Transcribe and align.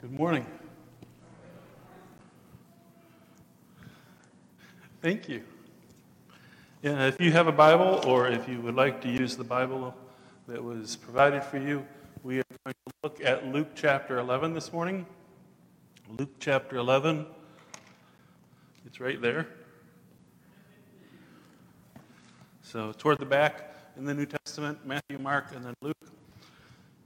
Good 0.00 0.12
morning. 0.12 0.46
Thank 5.02 5.28
you. 5.28 5.42
Yeah, 6.80 7.08
if 7.08 7.20
you 7.20 7.32
have 7.32 7.48
a 7.48 7.52
Bible 7.52 8.00
or 8.06 8.26
if 8.26 8.48
you 8.48 8.62
would 8.62 8.76
like 8.76 9.02
to 9.02 9.10
use 9.10 9.36
the 9.36 9.44
Bible 9.44 9.94
that 10.48 10.64
was 10.64 10.96
provided 10.96 11.44
for 11.44 11.58
you, 11.58 11.86
we 12.22 12.38
are 12.38 12.44
going 12.64 12.74
to 12.74 12.94
look 13.02 13.22
at 13.22 13.46
Luke 13.48 13.72
chapter 13.74 14.18
11 14.18 14.54
this 14.54 14.72
morning. 14.72 15.04
Luke 16.16 16.32
chapter 16.38 16.76
11. 16.76 17.26
It's 18.86 19.00
right 19.00 19.20
there. 19.20 19.48
So, 22.62 22.92
toward 22.92 23.18
the 23.18 23.26
back 23.26 23.74
in 23.98 24.06
the 24.06 24.14
New 24.14 24.24
Testament, 24.24 24.78
Matthew, 24.86 25.18
Mark, 25.18 25.54
and 25.54 25.62
then 25.62 25.74
Luke. 25.82 26.10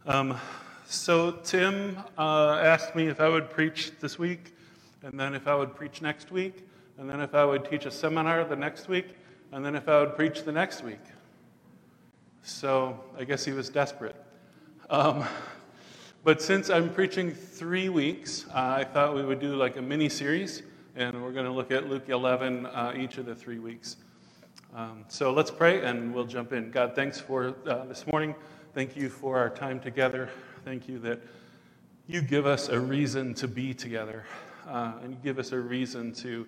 Um, 0.07 0.39
so, 0.87 1.33
Tim 1.43 1.99
uh, 2.19 2.61
asked 2.63 2.95
me 2.95 3.07
if 3.07 3.21
I 3.21 3.29
would 3.29 3.51
preach 3.51 3.93
this 4.01 4.19
week, 4.19 4.55
and 5.03 5.19
then 5.19 5.35
if 5.35 5.47
I 5.47 5.55
would 5.55 5.75
preach 5.75 6.03
next 6.03 6.31
week, 6.31 6.67
and 6.99 7.09
then 7.09 7.21
if 7.21 7.35
I 7.35 7.45
would 7.45 7.69
teach 7.69 7.87
a 7.87 7.91
seminar 7.91 8.45
the 8.45 8.57
next 8.57 8.89
week, 8.89 9.07
and 9.53 9.65
then 9.65 9.75
if 9.75 9.89
I 9.89 10.01
would 10.01 10.15
preach 10.15 10.45
the 10.45 10.53
next 10.53 10.85
week. 10.85 11.01
So, 12.43 13.01
I 13.19 13.25
guess 13.25 13.45
he 13.45 13.53
was 13.53 13.71
desperate. 13.71 14.17
Um, 14.91 15.25
but 16.23 16.43
since 16.43 16.71
I'm 16.71 16.93
preaching 16.93 17.33
three 17.33 17.89
weeks, 17.89 18.47
uh, 18.49 18.77
I 18.79 18.85
thought 18.85 19.15
we 19.15 19.23
would 19.23 19.41
do 19.41 19.57
like 19.57 19.77
a 19.77 19.83
mini 19.83 20.09
series, 20.09 20.63
and 20.97 21.23
we're 21.23 21.33
going 21.33 21.47
to 21.47 21.53
look 21.53 21.71
at 21.71 21.89
Luke 21.89 22.09
11 22.09 22.67
uh, 22.67 22.93
each 22.97 23.19
of 23.19 23.27
the 23.27 23.35
three 23.35 23.59
weeks. 23.59 23.97
Um, 24.75 25.05
so 25.09 25.33
let's 25.33 25.51
pray 25.51 25.85
and 25.85 26.13
we'll 26.13 26.25
jump 26.25 26.53
in. 26.53 26.71
God, 26.71 26.95
thanks 26.97 27.21
for 27.21 27.55
uh, 27.67 27.85
this 27.85 28.07
morning. 28.07 28.35
Thank 28.75 28.97
you 28.97 29.09
for 29.09 29.39
our 29.39 29.51
time 29.51 29.79
together. 29.79 30.31
Thank 30.65 30.89
you 30.89 30.99
that 31.01 31.21
you 32.07 32.23
give 32.23 32.47
us 32.47 32.71
a 32.71 32.81
reason 32.81 33.35
to 33.35 33.47
be 33.47 33.75
together 33.75 34.25
uh, 34.67 34.95
and 35.03 35.13
you 35.13 35.19
give 35.23 35.39
us 35.39 35.53
a 35.53 35.59
reason 35.59 36.11
to 36.15 36.47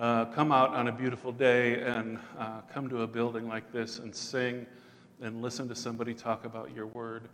uh, 0.00 0.24
come 0.24 0.50
out 0.50 0.70
on 0.70 0.88
a 0.88 0.92
beautiful 0.92 1.30
day 1.30 1.80
and 1.80 2.18
uh, 2.40 2.62
come 2.74 2.88
to 2.88 3.02
a 3.02 3.06
building 3.06 3.46
like 3.46 3.70
this 3.70 4.00
and 4.00 4.12
sing 4.12 4.66
and 5.20 5.42
listen 5.42 5.68
to 5.68 5.76
somebody 5.76 6.12
talk 6.12 6.44
about 6.44 6.74
your 6.74 6.88
word. 6.88 7.28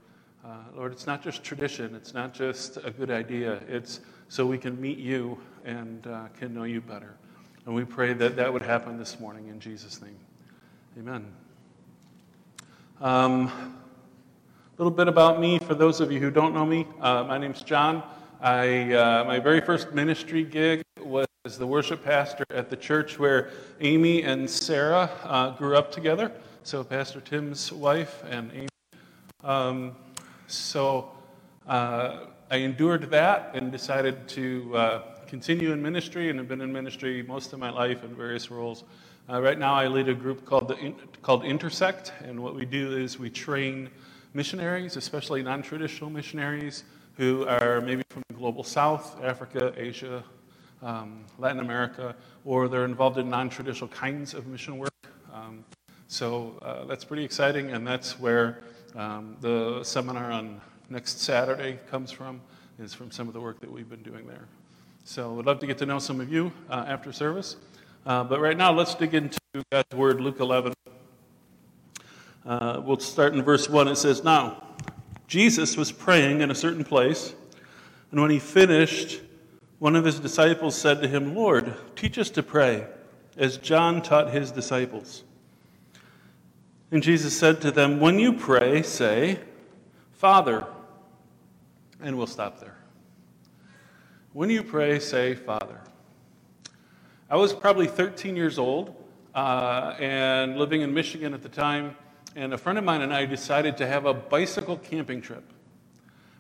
Uh, 0.45 0.57
Lord, 0.77 0.93
it's 0.93 1.07
not 1.07 1.23
just 1.23 1.43
tradition, 1.43 1.95
it's 1.95 2.13
not 2.13 2.35
just 2.35 2.77
a 2.85 2.91
good 2.91 3.11
idea, 3.11 3.63
it's 3.67 4.01
so 4.29 4.45
we 4.45 4.59
can 4.59 4.79
meet 4.79 4.99
you 4.99 5.39
and 5.65 6.07
uh, 6.07 6.27
can 6.39 6.53
know 6.53 6.65
you 6.65 6.83
better. 6.83 7.17
And 7.65 7.75
we 7.75 7.85
pray 7.85 8.13
that 8.13 8.37
that 8.37 8.53
would 8.53 8.61
happen 8.61 8.99
this 8.99 9.19
morning 9.19 9.49
in 9.49 9.59
Jesus' 9.61 10.03
name. 10.03 10.19
Amen. 10.99 11.33
Um, 13.01 13.82
little 14.79 14.91
bit 14.91 15.07
about 15.07 15.39
me 15.39 15.59
for 15.59 15.75
those 15.75 16.01
of 16.01 16.11
you 16.11 16.19
who 16.19 16.31
don't 16.31 16.55
know 16.55 16.65
me. 16.65 16.87
Uh, 16.99 17.25
my 17.25 17.37
name's 17.37 17.63
John. 17.63 18.03
I, 18.41 18.95
uh, 18.95 19.25
my 19.25 19.39
very 19.39 19.61
first 19.61 19.93
ministry 19.93 20.45
gig 20.45 20.83
was 20.99 21.27
the 21.59 21.67
worship 21.67 22.03
pastor 22.03 22.45
at 22.51 22.71
the 22.71 22.77
church 22.77 23.19
where 23.19 23.51
Amy 23.83 24.23
and 24.23 24.49
Sarah 24.49 25.11
uh, 25.25 25.51
grew 25.51 25.77
up 25.77 25.93
together. 25.93 26.33
So, 26.63 26.83
Pastor 26.83 27.21
Tim's 27.21 27.71
wife 27.71 28.25
and 28.31 28.51
Amy. 28.55 28.69
Um, 29.45 29.95
so, 30.47 31.11
uh, 31.69 32.27
I 32.51 32.57
endured 32.57 33.11
that 33.11 33.51
and 33.55 33.71
decided 33.71 34.27
to 34.29 34.75
uh, 34.77 35.03
continue 35.27 35.73
in 35.73 35.83
ministry 35.83 36.31
and 36.31 36.39
have 36.39 36.49
been 36.49 36.63
in 36.63 36.73
ministry 36.73 37.23
most 37.23 37.53
of 37.53 37.59
my 37.59 37.71
life 37.71 38.05
in 38.05 38.15
various 38.15 38.51
roles. 38.51 38.85
Uh, 39.29 39.43
right 39.43 39.59
now, 39.59 39.75
I 39.75 39.87
lead 39.87 40.09
a 40.09 40.15
group 40.15 40.47
called, 40.47 40.69
the, 40.69 40.95
called 41.21 41.45
Intersect, 41.45 42.15
and 42.25 42.43
what 42.43 42.55
we 42.55 42.65
do 42.65 42.97
is 42.97 43.19
we 43.19 43.29
train 43.29 43.91
missionaries, 44.35 44.97
especially 44.97 45.43
non 45.43 45.63
traditional 45.63 46.11
missionaries, 46.11 46.85
who 47.17 47.47
are 47.47 47.81
maybe 47.81 48.03
from 48.09 48.23
the 48.29 48.35
global 48.35 48.65
south, 48.65 49.23
Africa, 49.23 49.73
Asia, 49.77 50.25
um, 50.83 51.25
Latin 51.39 51.61
America, 51.61 52.15
or 52.45 52.69
they're 52.69 52.85
involved 52.85 53.19
in 53.19 53.29
non 53.29 53.49
traditional 53.49 53.89
kinds 53.89 54.35
of 54.35 54.47
mission 54.47 54.79
work. 54.79 54.95
Um, 55.33 55.65
so 56.09 56.59
uh, 56.63 56.85
that's 56.85 57.05
pretty 57.05 57.25
exciting, 57.25 57.71
and 57.71 57.87
that's 57.87 58.19
where 58.19 58.63
um, 58.97 59.37
the 59.41 59.83
seminar 59.83 60.31
on 60.31 60.61
next 60.91 61.21
Saturday 61.21 61.79
comes 61.91 62.11
from, 62.11 62.41
is 62.79 62.93
from 62.93 63.11
some 63.11 63.29
of 63.29 63.35
the 63.35 63.41
work 63.41 63.61
that 63.61 63.71
we've 63.71 63.89
been 63.89 64.03
doing 64.03 64.27
there. 64.27 64.45
So 65.05 65.33
we'd 65.33 65.47
love 65.47 65.59
to 65.61 65.67
get 65.67 65.79
to 65.79 65.87
know 65.87 65.99
some 65.99 66.21
of 66.21 66.31
you 66.31 66.53
uh, 66.69 66.85
after 66.87 67.13
service. 67.13 67.57
Uh, 68.05 68.25
but 68.25 68.41
right 68.41 68.57
now, 68.57 68.73
let's 68.73 68.95
dig 68.95 69.15
into 69.15 69.39
God's 69.71 69.95
Word, 69.95 70.21
Luke 70.21 70.41
11. 70.41 70.75
Uh, 72.45 72.81
we'll 72.85 72.99
start 72.99 73.35
in 73.35 73.43
verse 73.43 73.69
1. 73.69 73.89
It 73.89 73.97
says, 73.97 74.25
Now, 74.25 74.63
Jesus 75.29 75.77
was 75.77 75.93
praying 75.93 76.41
in 76.41 76.51
a 76.51 76.55
certain 76.55 76.85
place, 76.85 77.35
and 78.11 78.21
when 78.21 78.31
he 78.31 78.39
finished, 78.41 79.21
one 79.79 79.95
of 79.95 80.05
his 80.05 80.19
disciples 80.19 80.77
said 80.77 81.03
to 81.03 81.09
him, 81.09 81.35
Lord, 81.35 81.75
teach 81.97 82.19
us 82.19 82.31
to 82.31 82.43
pray, 82.43 82.87
as 83.37 83.57
John 83.59 84.03
taught 84.03 84.31
his 84.31 84.51
disciples. 84.51 85.25
And 86.91 87.03
Jesus 87.03 87.37
said 87.39 87.61
to 87.63 87.71
them, 87.71 88.01
When 88.01 88.19
you 88.19 88.33
pray, 88.33 88.83
say, 88.83 89.39
Father, 90.13 90.67
and 92.01 92.19
we'll 92.19 92.27
stop 92.27 92.61
there. 92.61 92.77
When 94.33 94.51
you 94.51 94.63
pray, 94.63 94.99
say, 94.99 95.35
Father. 95.35 95.81
I 97.31 97.37
was 97.37 97.53
probably 97.53 97.87
13 97.87 98.37
years 98.37 98.59
old 98.59 98.95
uh, 99.35 99.95
and 99.99 100.59
living 100.59 100.83
in 100.83 100.93
Michigan 100.93 101.33
at 101.33 101.43
the 101.43 101.49
time, 101.49 101.97
and 102.35 102.55
a 102.55 102.59
friend 102.59 102.79
of 102.79 102.85
mine 102.85 103.03
and 103.03 103.13
I 103.13 103.27
decided 103.27 103.77
to 103.79 103.87
have 103.87 104.07
a 104.07 104.15
bicycle 104.15 104.79
camping 104.79 105.21
trip. 105.21 105.45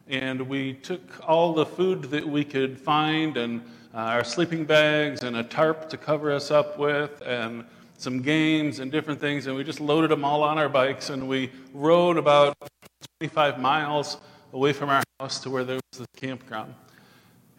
And 0.08 0.48
we 0.48 0.74
took 0.74 1.28
all 1.28 1.52
the 1.52 1.66
food 1.66 2.04
that 2.04 2.26
we 2.26 2.44
could 2.44 2.78
find, 2.78 3.36
and 3.36 3.60
uh, 3.94 3.98
our 3.98 4.24
sleeping 4.24 4.64
bags, 4.64 5.22
and 5.22 5.36
a 5.36 5.42
tarp 5.42 5.88
to 5.90 5.96
cover 5.96 6.32
us 6.32 6.50
up 6.50 6.78
with, 6.78 7.22
and 7.24 7.64
some 7.98 8.20
games 8.22 8.78
and 8.78 8.90
different 8.90 9.20
things, 9.20 9.46
and 9.46 9.54
we 9.54 9.62
just 9.62 9.80
loaded 9.80 10.10
them 10.10 10.24
all 10.24 10.42
on 10.42 10.58
our 10.58 10.68
bikes, 10.68 11.10
and 11.10 11.28
we 11.28 11.50
rode 11.72 12.16
about 12.16 12.56
25 13.20 13.60
miles 13.60 14.16
away 14.52 14.72
from 14.72 14.88
our 14.88 15.02
house 15.20 15.38
to 15.40 15.50
where 15.50 15.62
there 15.62 15.78
was 15.92 16.00
the 16.00 16.20
campground. 16.20 16.74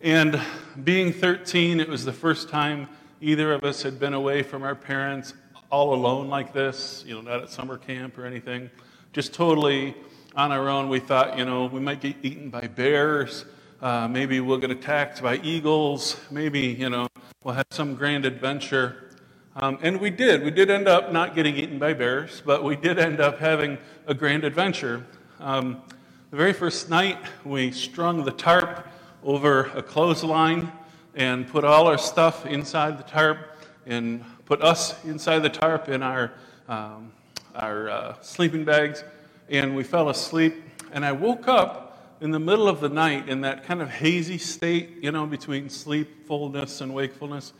And 0.01 0.41
being 0.83 1.13
13, 1.13 1.79
it 1.79 1.87
was 1.87 2.03
the 2.03 2.11
first 2.11 2.49
time 2.49 2.89
either 3.21 3.53
of 3.53 3.63
us 3.63 3.83
had 3.83 3.99
been 3.99 4.13
away 4.13 4.43
from 4.43 4.63
our 4.63 4.75
parents 4.75 5.33
all 5.73 5.95
alone 5.95 6.29
like 6.29 6.53
this, 6.53 7.03
you 7.07 7.15
know, 7.15 7.21
not 7.21 7.41
at 7.41 7.49
summer 7.49 7.79
camp 7.79 8.15
or 8.19 8.27
anything. 8.27 8.69
Just 9.11 9.33
totally 9.33 9.95
on 10.35 10.51
our 10.51 10.69
own. 10.69 10.87
We 10.87 10.99
thought, 10.99 11.35
you 11.35 11.45
know, 11.45 11.65
we 11.65 11.79
might 11.79 11.99
get 11.99 12.15
eaten 12.21 12.51
by 12.51 12.67
bears. 12.67 13.45
Uh, 13.81 14.07
maybe 14.07 14.39
we'll 14.39 14.59
get 14.59 14.69
attacked 14.69 15.23
by 15.23 15.37
eagles. 15.37 16.21
Maybe, 16.29 16.59
you 16.59 16.91
know, 16.91 17.07
we'll 17.43 17.55
have 17.55 17.65
some 17.71 17.95
grand 17.95 18.23
adventure. 18.23 19.15
Um, 19.55 19.79
and 19.81 19.99
we 19.99 20.11
did. 20.11 20.43
We 20.43 20.51
did 20.51 20.69
end 20.69 20.87
up 20.87 21.11
not 21.11 21.33
getting 21.33 21.55
eaten 21.57 21.79
by 21.79 21.93
bears, 21.95 22.43
but 22.45 22.63
we 22.63 22.75
did 22.75 22.99
end 22.99 23.19
up 23.19 23.39
having 23.39 23.79
a 24.05 24.13
grand 24.13 24.43
adventure. 24.43 25.03
Um, 25.39 25.81
the 26.29 26.37
very 26.37 26.53
first 26.53 26.91
night, 26.91 27.17
we 27.43 27.71
strung 27.71 28.23
the 28.23 28.31
tarp 28.31 28.87
over 29.23 29.71
a 29.73 29.81
clothesline 29.81 30.71
and 31.15 31.47
put 31.47 31.63
all 31.63 31.87
our 31.87 31.97
stuff 31.97 32.45
inside 32.45 32.99
the 32.99 33.03
tarp 33.03 33.39
and 33.87 34.23
put 34.53 34.61
us 34.61 35.03
inside 35.03 35.39
the 35.39 35.49
tarp 35.49 35.89
in 35.89 36.03
our, 36.03 36.31
um, 36.67 37.11
our 37.55 37.89
uh, 37.89 38.15
sleeping 38.21 38.63
bags. 38.63 39.03
And 39.49 39.75
we 39.75 39.83
fell 39.83 40.09
asleep. 40.09 40.61
And 40.91 41.03
I 41.03 41.11
woke 41.11 41.47
up 41.47 42.17
in 42.21 42.29
the 42.29 42.39
middle 42.39 42.67
of 42.67 42.79
the 42.79 42.87
night 42.87 43.29
in 43.29 43.41
that 43.41 43.63
kind 43.63 43.81
of 43.81 43.89
hazy 43.89 44.37
state, 44.37 44.97
you 45.01 45.11
know, 45.11 45.25
between 45.25 45.71
sleepfulness 45.71 46.81
and 46.81 46.93
wakefulness. 46.93 47.51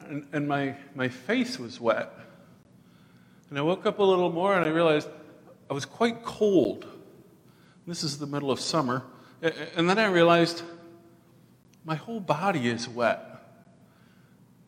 And, 0.00 0.26
and 0.34 0.46
my, 0.46 0.76
my 0.94 1.08
face 1.08 1.58
was 1.58 1.80
wet. 1.80 2.12
And 3.48 3.58
I 3.58 3.62
woke 3.62 3.86
up 3.86 3.98
a 3.98 4.04
little 4.04 4.30
more 4.30 4.54
and 4.54 4.66
I 4.66 4.68
realized 4.68 5.08
I 5.70 5.72
was 5.72 5.86
quite 5.86 6.22
cold. 6.22 6.84
This 7.86 8.04
is 8.04 8.18
the 8.18 8.26
middle 8.26 8.50
of 8.50 8.60
summer. 8.60 9.04
And 9.40 9.88
then 9.88 9.98
I 9.98 10.08
realized 10.08 10.60
my 11.82 11.94
whole 11.94 12.20
body 12.20 12.68
is 12.68 12.86
wet. 12.86 13.24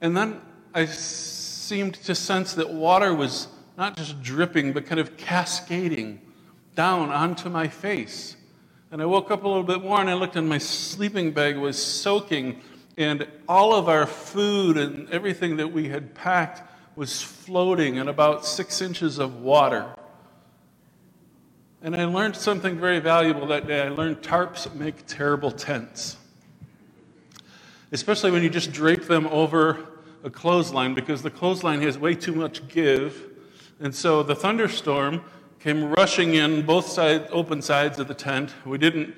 And 0.01 0.17
then 0.17 0.41
I 0.75 0.87
seemed 0.87 1.95
to 1.95 2.15
sense 2.15 2.55
that 2.55 2.71
water 2.71 3.15
was 3.15 3.49
not 3.77 3.97
just 3.97 4.23
dripping, 4.23 4.73
but 4.73 4.87
kind 4.87 5.01
of 5.01 5.17
cascading 5.17 6.21
down 6.75 7.11
onto 7.11 7.49
my 7.49 7.69
face. 7.69 8.37
And 8.91 9.03
I 9.03 9.07
woke 9.07 9.31
up 9.31 9.45
a 9.45 9.49
little 9.49 9.63
bit 9.63 9.83
more 9.83 10.01
and 10.01 10.09
I 10.09 10.15
looked 10.15 10.37
and 10.37 10.49
my 10.49 10.59
sleeping 10.59 11.33
bag 11.33 11.57
was 11.57 11.81
soaking, 11.81 12.61
and 12.97 13.27
all 13.49 13.75
of 13.75 13.89
our 13.89 14.07
food 14.07 14.77
and 14.77 15.09
everything 15.11 15.57
that 15.59 15.73
we 15.73 15.89
had 15.89 16.15
packed 16.15 16.63
was 16.97 17.23
floating 17.23 17.97
in 17.97 18.09
about 18.09 18.45
six 18.45 18.81
inches 18.81 19.19
of 19.19 19.41
water. 19.41 19.95
And 21.81 21.95
I 21.95 22.05
learned 22.07 22.35
something 22.35 22.77
very 22.79 22.99
valuable 22.99 23.47
that 23.49 23.69
day. 23.69 23.83
I 23.83 23.89
learned 23.91 24.21
tarps 24.21 24.75
make 24.75 25.07
terrible 25.07 25.53
tents, 25.53 26.17
especially 27.93 28.33
when 28.33 28.43
you 28.43 28.51
just 28.51 28.73
drape 28.73 29.05
them 29.05 29.29
over 29.29 29.87
a 30.25 30.31
clothesline 30.31 30.95
because 30.95 31.23
the 31.23 31.31
clothesline 31.31 31.81
has 31.83 31.99
way 31.99 32.15
too 32.15 32.35
much 32.35 32.67
give. 32.69 33.31
And 33.81 33.95
so 33.95 34.23
the 34.23 34.35
thunderstorm 34.35 35.23
came 35.61 35.91
rushing 35.91 36.35
in 36.35 36.65
both 36.65 36.87
sides, 36.87 37.29
open 37.31 37.63
sides 37.63 37.99
of 37.99 38.09
the 38.09 38.15
tent. 38.15 38.55
We 38.65 38.79
didn't 38.79 39.15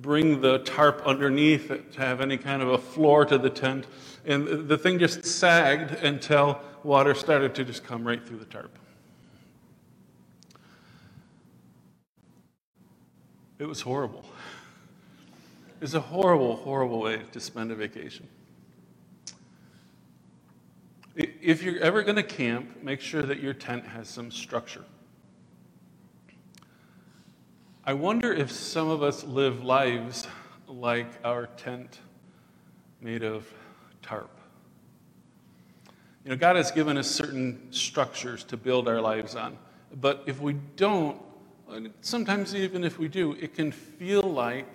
bring 0.00 0.40
the 0.40 0.58
tarp 0.58 1.02
underneath 1.06 1.70
it 1.70 1.92
to 1.92 2.00
have 2.00 2.20
any 2.20 2.36
kind 2.36 2.62
of 2.62 2.68
a 2.68 2.78
floor 2.78 3.24
to 3.24 3.38
the 3.38 3.50
tent. 3.50 3.86
And 4.26 4.68
the 4.68 4.76
thing 4.78 4.98
just 4.98 5.24
sagged 5.24 5.92
until 6.02 6.60
water 6.82 7.14
started 7.14 7.54
to 7.54 7.64
just 7.64 7.84
come 7.84 8.06
right 8.06 8.24
through 8.26 8.38
the 8.38 8.44
tarp. 8.44 8.78
It 13.58 13.66
was 13.66 13.80
horrible. 13.80 14.24
It 15.68 15.82
was 15.82 15.94
a 15.94 16.00
horrible, 16.00 16.56
horrible 16.56 17.00
way 17.00 17.22
to 17.32 17.40
spend 17.40 17.70
a 17.70 17.74
vacation. 17.74 18.26
If 21.16 21.62
you're 21.62 21.78
ever 21.78 22.02
going 22.02 22.16
to 22.16 22.22
camp, 22.22 22.82
make 22.82 23.00
sure 23.00 23.22
that 23.22 23.40
your 23.40 23.54
tent 23.54 23.86
has 23.86 24.08
some 24.08 24.30
structure. 24.30 24.84
I 27.84 27.92
wonder 27.92 28.32
if 28.32 28.50
some 28.50 28.88
of 28.88 29.02
us 29.02 29.22
live 29.24 29.62
lives 29.62 30.26
like 30.66 31.06
our 31.22 31.46
tent 31.46 32.00
made 33.00 33.22
of 33.22 33.46
tarp. 34.02 34.30
You 36.24 36.30
know, 36.30 36.36
God 36.36 36.56
has 36.56 36.70
given 36.70 36.96
us 36.96 37.08
certain 37.08 37.70
structures 37.70 38.42
to 38.44 38.56
build 38.56 38.88
our 38.88 39.00
lives 39.00 39.36
on. 39.36 39.58
But 40.00 40.24
if 40.26 40.40
we 40.40 40.54
don't, 40.76 41.20
sometimes 42.00 42.54
even 42.54 42.82
if 42.82 42.98
we 42.98 43.08
do, 43.08 43.32
it 43.32 43.54
can 43.54 43.70
feel 43.70 44.22
like, 44.22 44.66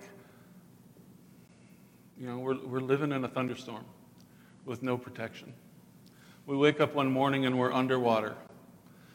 you 2.18 2.28
know, 2.28 2.38
we're, 2.38 2.58
we're 2.64 2.80
living 2.80 3.10
in 3.12 3.24
a 3.24 3.28
thunderstorm 3.28 3.84
with 4.64 4.82
no 4.82 4.96
protection. 4.96 5.52
We 6.50 6.56
wake 6.56 6.80
up 6.80 6.96
one 6.96 7.12
morning 7.12 7.46
and 7.46 7.56
we're 7.56 7.72
underwater. 7.72 8.34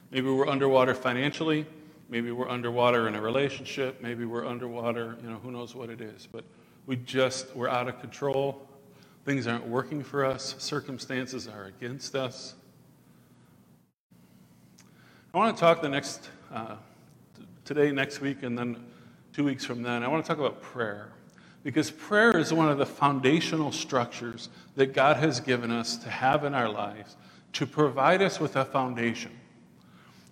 Maybe 0.10 0.30
we're 0.30 0.48
underwater 0.48 0.96
financially. 0.96 1.66
Maybe 2.08 2.32
we're 2.32 2.48
underwater 2.48 3.10
in 3.10 3.16
a 3.16 3.22
relationship. 3.22 4.02
Maybe 4.02 4.24
we're 4.24 4.46
underwater, 4.46 5.18
you 5.22 5.30
know, 5.30 5.36
who 5.44 5.52
knows 5.52 5.76
what 5.76 5.90
it 5.90 6.00
is. 6.00 6.30
But 6.32 6.46
we 6.86 6.96
just, 6.96 7.54
we're 7.54 7.68
out 7.68 7.90
of 7.90 8.00
control. 8.00 8.66
Things 9.26 9.48
aren't 9.48 9.68
working 9.68 10.02
for 10.02 10.24
us. 10.24 10.56
Circumstances 10.60 11.46
are 11.50 11.66
against 11.66 12.16
us. 12.16 12.56
I 15.34 15.38
want 15.38 15.58
to 15.58 15.60
talk 15.60 15.82
the 15.82 15.90
next, 15.90 16.30
uh, 16.54 16.78
today, 17.66 17.92
next 17.92 18.22
week, 18.22 18.44
and 18.44 18.58
then 18.58 18.78
two 19.34 19.44
weeks 19.44 19.66
from 19.66 19.84
then. 19.84 20.04
I 20.04 20.08
want 20.08 20.24
to 20.24 20.28
talk 20.30 20.40
about 20.40 20.62
prayer. 20.62 21.10
Because 21.66 21.92
prayer 21.92 22.38
is 22.38 22.54
one 22.54 22.70
of 22.70 22.78
the 22.78 22.86
foundational 22.86 23.74
structures 23.74 24.48
that 24.76 24.94
God 24.94 25.18
has 25.18 25.42
given 25.42 25.70
us 25.70 25.98
to 25.98 26.10
have 26.10 26.46
in 26.46 26.54
our 26.54 26.70
lives 26.70 27.18
to 27.56 27.66
provide 27.66 28.22
us 28.22 28.38
with 28.38 28.57
a 28.57 28.66
foundation. 28.66 29.31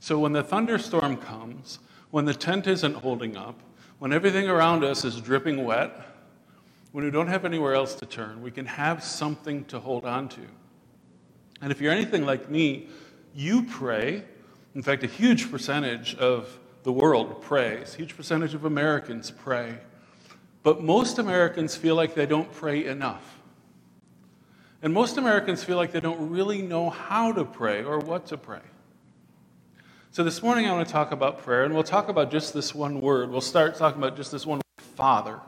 So 0.02 0.20
when 0.20 0.34
the 0.34 0.44
thunderstorm 0.44 1.16
comes, 1.16 1.80
when 2.12 2.26
the 2.26 2.34
tent 2.34 2.68
isn't 2.68 2.96
holding 2.96 3.38
up, 3.38 3.62
when 4.00 4.12
everything 4.12 4.50
around 4.50 4.84
us 4.84 5.06
is 5.06 5.22
dripping 5.22 5.64
wet, 5.64 5.94
when 6.92 7.06
we 7.06 7.12
don't 7.12 7.30
have 7.30 7.46
anywhere 7.46 7.76
else 7.76 7.96
to 7.96 8.06
turn, 8.06 8.42
we 8.42 8.52
can 8.52 8.66
have 8.66 9.02
something 9.02 9.64
to 9.66 9.80
hold 9.80 10.04
on 10.04 10.28
to. 10.30 10.42
And 11.62 11.72
if 11.72 11.80
you're 11.80 11.94
anything 11.94 12.26
like 12.26 12.50
me, 12.50 12.90
you 13.34 13.64
pray. 13.64 14.26
In 14.76 14.84
fact, 14.84 15.04
a 15.04 15.08
huge 15.08 15.50
percentage 15.50 16.16
of 16.16 16.60
the 16.84 16.92
world 16.92 17.42
prays, 17.42 17.94
huge 17.94 18.18
percentage 18.18 18.54
of 18.54 18.66
Americans 18.66 19.32
pray. 19.32 19.78
But 20.62 20.84
most 20.84 21.20
Americans 21.20 21.78
feel 21.78 21.96
like 21.96 22.16
they 22.16 22.26
don't 22.26 22.52
pray 22.52 22.86
enough. 22.86 23.40
And 24.84 24.94
most 24.94 25.18
Americans 25.18 25.64
feel 25.64 25.78
like 25.78 25.94
they 25.94 26.02
don't 26.02 26.30
really 26.30 26.62
know 26.62 26.90
how 26.90 27.32
to 27.32 27.46
pray 27.46 27.86
or 27.86 28.00
what 28.00 28.26
to 28.28 28.38
pray. 28.38 28.60
So 30.12 30.26
this 30.26 30.44
morning 30.44 30.68
I 30.68 30.74
want 30.74 30.86
to 30.86 30.92
talk 30.92 31.14
about 31.14 31.40
prayer, 31.40 31.64
and 31.64 31.74
we'll 31.74 31.84
talk 31.84 32.10
about 32.10 32.30
just 32.30 32.54
this 32.54 32.76
one 32.76 33.00
word. 33.00 33.32
We'll 33.32 33.40
start 33.40 33.76
talking 33.76 34.04
about 34.04 34.18
just 34.18 34.34
this 34.34 34.46
one 34.46 34.58
word, 34.58 34.86
Father. 34.96 35.40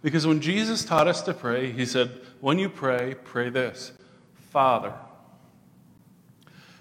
Because 0.00 0.26
when 0.26 0.40
Jesus 0.40 0.82
taught 0.82 1.06
us 1.06 1.20
to 1.22 1.34
pray, 1.34 1.70
he 1.70 1.84
said, 1.84 2.10
When 2.40 2.58
you 2.58 2.70
pray, 2.70 3.16
pray 3.22 3.50
this 3.50 3.92
Father. 4.48 4.94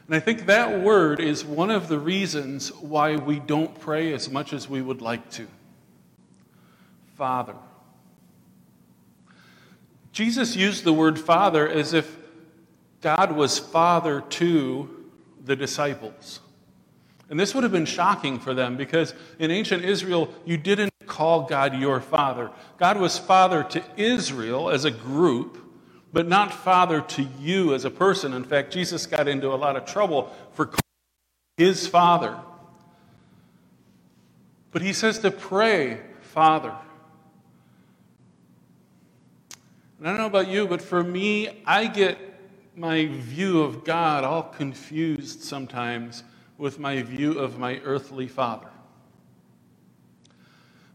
And 0.07 0.15
I 0.15 0.21
think 0.21 0.45
that 0.45 0.79
word 0.79 1.19
is 1.19 1.43
one 1.43 1.69
of 1.69 1.89
the 1.89 1.99
reasons 1.99 2.73
why 2.75 3.17
we 3.17 3.39
don't 3.39 3.77
pray 3.77 4.13
as 4.13 4.31
much 4.31 4.53
as 4.53 4.69
we 4.69 4.81
would 4.81 5.01
like 5.01 5.29
to. 5.31 5.47
Father. 7.17 7.55
Jesus 10.19 10.53
used 10.53 10.83
the 10.83 10.91
word 10.91 11.17
Father 11.17 11.65
as 11.65 11.93
if 11.93 12.17
God 12.99 13.31
was 13.31 13.57
Father 13.57 14.19
to 14.31 15.07
the 15.45 15.55
disciples. 15.55 16.41
And 17.29 17.39
this 17.39 17.55
would 17.55 17.63
have 17.63 17.71
been 17.71 17.85
shocking 17.85 18.37
for 18.37 18.53
them 18.53 18.75
because 18.75 19.13
in 19.39 19.49
ancient 19.49 19.85
Israel, 19.85 20.27
you 20.43 20.57
didn't 20.57 20.91
call 21.05 21.43
God 21.43 21.73
your 21.73 22.01
Father. 22.01 22.51
God 22.77 22.99
was 22.99 23.17
Father 23.17 23.63
to 23.63 23.81
Israel 23.95 24.69
as 24.69 24.83
a 24.83 24.91
group, 24.91 25.57
but 26.11 26.27
not 26.27 26.53
Father 26.53 26.99
to 26.99 27.23
you 27.39 27.73
as 27.73 27.85
a 27.85 27.89
person. 27.89 28.33
In 28.33 28.43
fact, 28.43 28.73
Jesus 28.73 29.05
got 29.05 29.29
into 29.29 29.47
a 29.47 29.55
lot 29.55 29.77
of 29.77 29.85
trouble 29.85 30.35
for 30.51 30.65
calling 30.65 30.81
his 31.55 31.87
Father. 31.87 32.37
But 34.71 34.81
he 34.81 34.91
says 34.91 35.19
to 35.19 35.31
pray, 35.31 36.01
Father. 36.19 36.75
And 39.99 40.07
I 40.07 40.11
don't 40.11 40.19
know 40.21 40.27
about 40.27 40.47
you, 40.47 40.65
but 40.65 40.81
for 40.81 41.03
me, 41.03 41.61
I 41.65 41.87
get 41.87 42.17
my 42.73 43.07
view 43.07 43.61
of 43.61 43.83
God 43.83 44.23
all 44.23 44.43
confused 44.43 45.41
sometimes 45.43 46.23
with 46.57 46.79
my 46.79 47.01
view 47.01 47.37
of 47.37 47.59
my 47.59 47.81
earthly 47.83 48.29
father. 48.29 48.69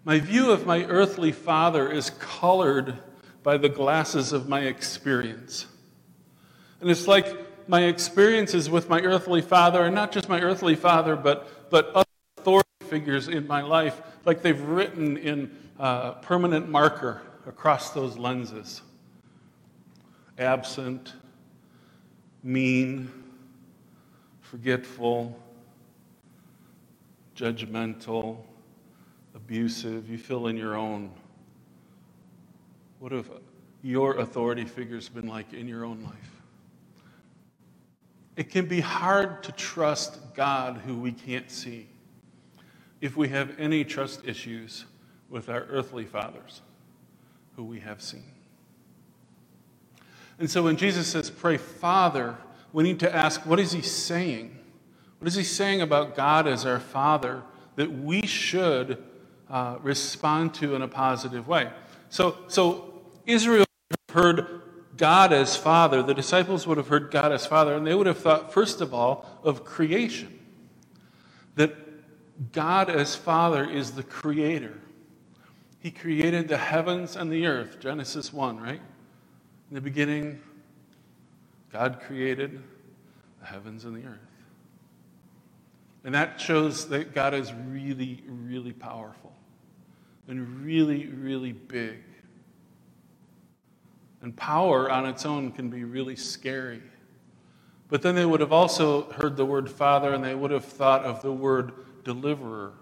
My 0.04 0.20
view 0.20 0.50
of 0.50 0.64
my 0.64 0.84
earthly 0.84 1.32
father 1.32 1.90
is 1.90 2.10
colored 2.18 2.96
by 3.42 3.58
the 3.58 3.68
glasses 3.68 4.32
of 4.32 4.48
my 4.48 4.60
experience. 4.60 5.66
And 6.80 6.90
it's 6.90 7.06
like 7.06 7.68
my 7.68 7.82
experiences 7.82 8.70
with 8.70 8.88
my 8.88 9.02
earthly 9.02 9.42
father, 9.42 9.82
and 9.84 9.94
not 9.94 10.12
just 10.12 10.30
my 10.30 10.40
earthly 10.40 10.76
father, 10.76 11.14
but, 11.14 11.70
but 11.70 11.90
other 11.94 12.08
authority 12.38 12.68
figures 12.88 13.28
in 13.28 13.46
my 13.46 13.60
life, 13.60 14.00
like 14.24 14.40
they've 14.40 14.62
written 14.62 15.18
in 15.18 15.54
uh, 15.78 16.12
permanent 16.12 16.70
marker 16.70 17.20
across 17.46 17.90
those 17.90 18.16
lenses 18.16 18.80
absent, 20.38 21.14
mean, 22.42 23.10
forgetful, 24.40 25.38
judgmental, 27.36 28.38
abusive. 29.34 30.08
You 30.08 30.18
fill 30.18 30.46
in 30.46 30.56
your 30.56 30.76
own. 30.76 31.10
What 32.98 33.12
have 33.12 33.30
your 33.82 34.18
authority 34.18 34.64
figures 34.64 35.08
been 35.08 35.26
like 35.26 35.52
in 35.52 35.68
your 35.68 35.84
own 35.84 36.02
life? 36.04 36.42
It 38.36 38.50
can 38.50 38.66
be 38.66 38.80
hard 38.80 39.42
to 39.44 39.52
trust 39.52 40.34
God 40.34 40.78
who 40.78 40.96
we 40.96 41.12
can't 41.12 41.50
see 41.50 41.86
if 43.00 43.16
we 43.16 43.28
have 43.28 43.52
any 43.58 43.84
trust 43.84 44.24
issues 44.24 44.86
with 45.28 45.48
our 45.48 45.66
earthly 45.68 46.04
fathers 46.04 46.62
who 47.54 47.64
we 47.64 47.80
have 47.80 48.00
seen. 48.00 48.33
And 50.38 50.50
so 50.50 50.62
when 50.62 50.76
Jesus 50.76 51.06
says, 51.06 51.30
pray, 51.30 51.56
Father, 51.56 52.36
we 52.72 52.82
need 52.82 53.00
to 53.00 53.14
ask, 53.14 53.46
what 53.46 53.60
is 53.60 53.72
he 53.72 53.82
saying? 53.82 54.58
What 55.18 55.28
is 55.28 55.34
he 55.34 55.44
saying 55.44 55.80
about 55.80 56.16
God 56.16 56.46
as 56.46 56.66
our 56.66 56.80
Father 56.80 57.42
that 57.76 57.90
we 57.90 58.26
should 58.26 59.02
uh, 59.48 59.78
respond 59.82 60.54
to 60.54 60.74
in 60.74 60.82
a 60.82 60.88
positive 60.88 61.46
way? 61.46 61.70
So, 62.10 62.36
so 62.48 63.02
Israel 63.26 63.64
heard 64.10 64.62
God 64.96 65.32
as 65.32 65.56
Father. 65.56 66.02
The 66.02 66.14
disciples 66.14 66.66
would 66.66 66.76
have 66.76 66.88
heard 66.88 67.10
God 67.10 67.32
as 67.32 67.46
Father, 67.46 67.74
and 67.74 67.86
they 67.86 67.94
would 67.94 68.06
have 68.06 68.18
thought, 68.18 68.52
first 68.52 68.80
of 68.80 68.92
all, 68.92 69.26
of 69.42 69.64
creation. 69.64 70.40
That 71.54 71.74
God 72.52 72.90
as 72.90 73.14
Father 73.14 73.68
is 73.68 73.92
the 73.92 74.02
creator. 74.02 74.80
He 75.78 75.90
created 75.90 76.48
the 76.48 76.58
heavens 76.58 77.16
and 77.16 77.30
the 77.30 77.46
earth, 77.46 77.78
Genesis 77.78 78.32
1, 78.32 78.60
right? 78.60 78.80
In 79.74 79.82
the 79.82 79.90
beginning, 79.90 80.38
God 81.72 81.98
created 82.00 82.62
the 83.40 83.46
heavens 83.46 83.84
and 83.84 83.96
the 83.96 84.08
earth. 84.08 84.20
And 86.04 86.14
that 86.14 86.40
shows 86.40 86.88
that 86.90 87.12
God 87.12 87.34
is 87.34 87.52
really, 87.52 88.22
really 88.28 88.70
powerful 88.70 89.32
and 90.28 90.64
really, 90.64 91.08
really 91.08 91.50
big. 91.50 92.04
And 94.22 94.36
power 94.36 94.88
on 94.92 95.06
its 95.06 95.26
own 95.26 95.50
can 95.50 95.70
be 95.70 95.82
really 95.82 96.14
scary. 96.14 96.80
But 97.88 98.00
then 98.00 98.14
they 98.14 98.26
would 98.26 98.38
have 98.38 98.52
also 98.52 99.10
heard 99.10 99.36
the 99.36 99.44
word 99.44 99.68
Father 99.68 100.14
and 100.14 100.22
they 100.22 100.36
would 100.36 100.52
have 100.52 100.64
thought 100.64 101.04
of 101.04 101.20
the 101.20 101.32
word 101.32 101.72
deliverer. 102.04 102.74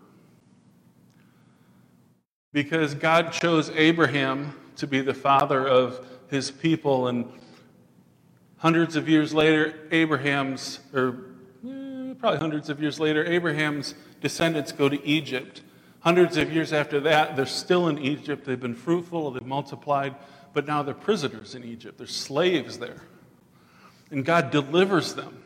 Because 2.53 2.95
God 2.95 3.33
chose 3.33 3.71
Abraham 3.71 4.55
to 4.77 4.87
be 4.87 5.01
the 5.01 5.15
father 5.15 5.67
of 5.67 6.07
his 6.33 6.51
people. 6.51 7.07
And 7.07 7.31
hundreds 8.57 8.97
of 8.97 9.09
years 9.09 9.33
later, 9.33 9.79
Abraham's, 9.93 10.81
or 10.93 11.27
eh, 11.65 12.15
probably 12.19 12.41
hundreds 12.41 12.69
of 12.69 12.83
years 12.83 12.99
later, 12.99 13.25
Abraham's 13.25 13.95
descendants 14.21 14.73
go 14.73 14.89
to 14.89 15.01
Egypt 15.07 15.63
Hundreds 16.03 16.37
of 16.37 16.53
years 16.53 16.73
after 16.73 16.99
that, 16.99 17.37
they're 17.37 17.47
still 17.47 17.87
in 17.87 17.97
Egypt. 17.99 18.45
They've 18.45 18.59
been 18.59 18.75
fruitful, 18.75 19.31
they've 19.31 19.47
multiplied, 19.47 20.17
but 20.53 20.67
now 20.67 20.83
they're 20.83 20.95
prisoners 20.95 21.55
in 21.55 21.63
Egypt. 21.63 21.97
They're 21.97 22.09
slaves 22.09 22.79
there. 22.79 23.03
And 24.11 24.25
God 24.25 24.51
delivers 24.51 25.15
them. 25.15 25.41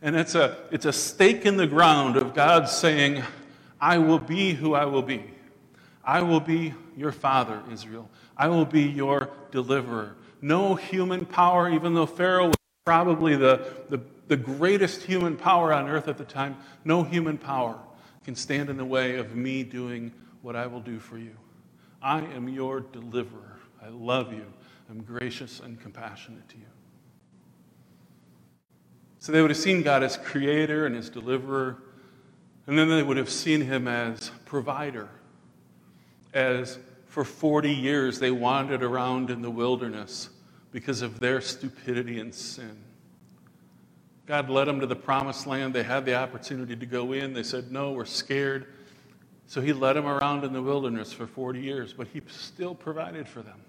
And 0.00 0.14
it's 0.14 0.36
a, 0.36 0.56
it's 0.70 0.86
a 0.86 0.92
stake 0.92 1.46
in 1.46 1.56
the 1.56 1.66
ground 1.66 2.16
of 2.16 2.32
God 2.32 2.68
saying, 2.68 3.24
I 3.80 3.98
will 3.98 4.20
be 4.20 4.52
who 4.52 4.74
I 4.74 4.84
will 4.84 5.02
be. 5.02 5.24
I 6.04 6.22
will 6.22 6.40
be 6.40 6.74
your 6.96 7.12
father, 7.12 7.62
Israel. 7.70 8.10
I 8.36 8.48
will 8.48 8.64
be 8.64 8.82
your 8.82 9.30
deliverer. 9.50 10.16
No 10.40 10.74
human 10.74 11.24
power, 11.24 11.70
even 11.70 11.94
though 11.94 12.06
Pharaoh 12.06 12.48
was 12.48 12.56
probably 12.84 13.36
the, 13.36 13.66
the, 13.88 14.00
the 14.26 14.36
greatest 14.36 15.02
human 15.02 15.36
power 15.36 15.72
on 15.72 15.88
earth 15.88 16.08
at 16.08 16.18
the 16.18 16.24
time, 16.24 16.56
no 16.84 17.04
human 17.04 17.38
power 17.38 17.78
can 18.24 18.34
stand 18.34 18.68
in 18.68 18.76
the 18.76 18.84
way 18.84 19.16
of 19.16 19.36
me 19.36 19.62
doing 19.62 20.12
what 20.42 20.56
I 20.56 20.66
will 20.66 20.80
do 20.80 20.98
for 20.98 21.18
you. 21.18 21.36
I 22.00 22.20
am 22.20 22.48
your 22.48 22.80
deliverer. 22.80 23.60
I 23.80 23.88
love 23.88 24.32
you. 24.32 24.46
I'm 24.90 25.02
gracious 25.02 25.60
and 25.60 25.80
compassionate 25.80 26.48
to 26.50 26.56
you. 26.56 26.66
So 29.20 29.30
they 29.30 29.40
would 29.40 29.50
have 29.50 29.58
seen 29.58 29.82
God 29.82 30.02
as 30.02 30.16
creator 30.16 30.84
and 30.84 30.96
as 30.96 31.08
deliverer, 31.08 31.78
and 32.66 32.76
then 32.76 32.88
they 32.88 33.04
would 33.04 33.16
have 33.16 33.30
seen 33.30 33.60
him 33.60 33.86
as 33.86 34.32
provider, 34.44 35.08
as 36.32 36.78
for 37.06 37.24
40 37.24 37.70
years 37.70 38.18
they 38.18 38.30
wandered 38.30 38.82
around 38.82 39.30
in 39.30 39.42
the 39.42 39.50
wilderness 39.50 40.30
because 40.70 41.02
of 41.02 41.20
their 41.20 41.40
stupidity 41.40 42.18
and 42.18 42.34
sin. 42.34 42.76
God 44.26 44.48
led 44.48 44.66
them 44.66 44.80
to 44.80 44.86
the 44.86 44.96
promised 44.96 45.46
land. 45.46 45.74
They 45.74 45.82
had 45.82 46.04
the 46.04 46.14
opportunity 46.14 46.76
to 46.76 46.86
go 46.86 47.12
in. 47.12 47.34
They 47.34 47.42
said, 47.42 47.70
No, 47.70 47.92
we're 47.92 48.04
scared. 48.04 48.66
So 49.46 49.60
he 49.60 49.72
led 49.72 49.94
them 49.94 50.06
around 50.06 50.44
in 50.44 50.52
the 50.52 50.62
wilderness 50.62 51.12
for 51.12 51.26
40 51.26 51.60
years, 51.60 51.92
but 51.92 52.06
he 52.06 52.22
still 52.28 52.74
provided 52.74 53.28
for 53.28 53.42
them. 53.42 53.60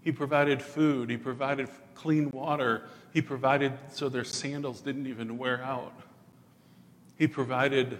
He 0.00 0.12
provided 0.12 0.62
food, 0.62 1.10
he 1.10 1.16
provided 1.16 1.68
clean 1.94 2.30
water, 2.30 2.84
he 3.12 3.20
provided 3.20 3.72
so 3.90 4.08
their 4.08 4.24
sandals 4.24 4.80
didn't 4.80 5.06
even 5.06 5.36
wear 5.38 5.62
out. 5.62 5.92
He 7.18 7.26
provided 7.26 7.98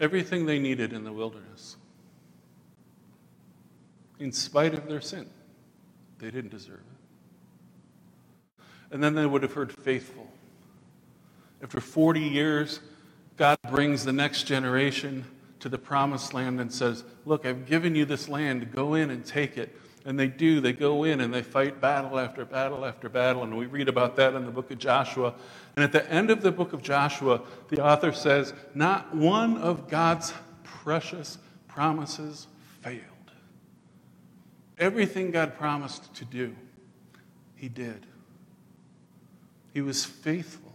everything 0.00 0.46
they 0.46 0.58
needed 0.58 0.92
in 0.92 1.04
the 1.04 1.12
wilderness. 1.12 1.76
In 4.18 4.32
spite 4.32 4.74
of 4.74 4.88
their 4.88 5.00
sin, 5.00 5.28
they 6.18 6.30
didn't 6.30 6.50
deserve 6.50 6.80
it. 6.80 8.64
And 8.90 9.02
then 9.02 9.14
they 9.14 9.26
would 9.26 9.42
have 9.42 9.52
heard 9.52 9.72
faithful. 9.72 10.26
After 11.62 11.80
40 11.80 12.20
years, 12.20 12.80
God 13.36 13.58
brings 13.70 14.04
the 14.04 14.12
next 14.12 14.44
generation 14.44 15.24
to 15.60 15.68
the 15.68 15.78
promised 15.78 16.34
land 16.34 16.60
and 16.60 16.72
says, 16.72 17.04
Look, 17.24 17.44
I've 17.44 17.66
given 17.66 17.94
you 17.94 18.04
this 18.04 18.28
land. 18.28 18.72
Go 18.72 18.94
in 18.94 19.10
and 19.10 19.24
take 19.24 19.56
it. 19.58 19.76
And 20.04 20.18
they 20.18 20.28
do. 20.28 20.60
They 20.60 20.72
go 20.72 21.04
in 21.04 21.20
and 21.20 21.34
they 21.34 21.42
fight 21.42 21.80
battle 21.80 22.18
after 22.18 22.44
battle 22.44 22.84
after 22.84 23.08
battle. 23.08 23.42
And 23.42 23.56
we 23.56 23.66
read 23.66 23.88
about 23.88 24.16
that 24.16 24.34
in 24.34 24.44
the 24.44 24.50
book 24.50 24.70
of 24.70 24.78
Joshua. 24.78 25.34
And 25.76 25.84
at 25.84 25.92
the 25.92 26.10
end 26.10 26.30
of 26.30 26.40
the 26.40 26.52
book 26.52 26.72
of 26.72 26.82
Joshua, 26.82 27.42
the 27.68 27.84
author 27.84 28.12
says, 28.12 28.54
Not 28.74 29.14
one 29.14 29.58
of 29.58 29.88
God's 29.88 30.32
precious 30.62 31.38
promises 31.66 32.46
failed. 32.80 33.17
Everything 34.78 35.30
God 35.30 35.56
promised 35.58 36.14
to 36.14 36.24
do, 36.24 36.54
He 37.56 37.68
did. 37.68 38.06
He 39.72 39.80
was 39.80 40.04
faithful. 40.04 40.72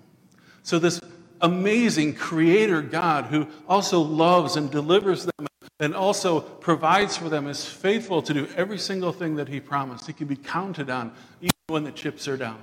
So, 0.62 0.80
this 0.80 1.02
amazing 1.42 2.16
creator 2.16 2.82
God 2.82 3.26
who 3.26 3.48
also 3.68 4.00
loves 4.00 4.56
and 4.56 4.72
delivers 4.72 5.26
them 5.26 5.48
and 5.80 5.94
also 5.94 6.40
provides 6.40 7.18
for 7.18 7.28
them 7.28 7.48
is 7.48 7.66
faithful 7.66 8.22
to 8.22 8.34
do 8.34 8.48
every 8.56 8.78
single 8.78 9.12
thing 9.12 9.36
that 9.36 9.50
he 9.50 9.60
promised. 9.60 10.08
He 10.08 10.14
can 10.14 10.28
be 10.28 10.38
counted 10.38 10.90
on 10.90 11.12
even 11.42 11.52
when 11.68 11.84
the 11.84 11.92
chips 11.92 12.28
are 12.28 12.38
down. 12.38 12.62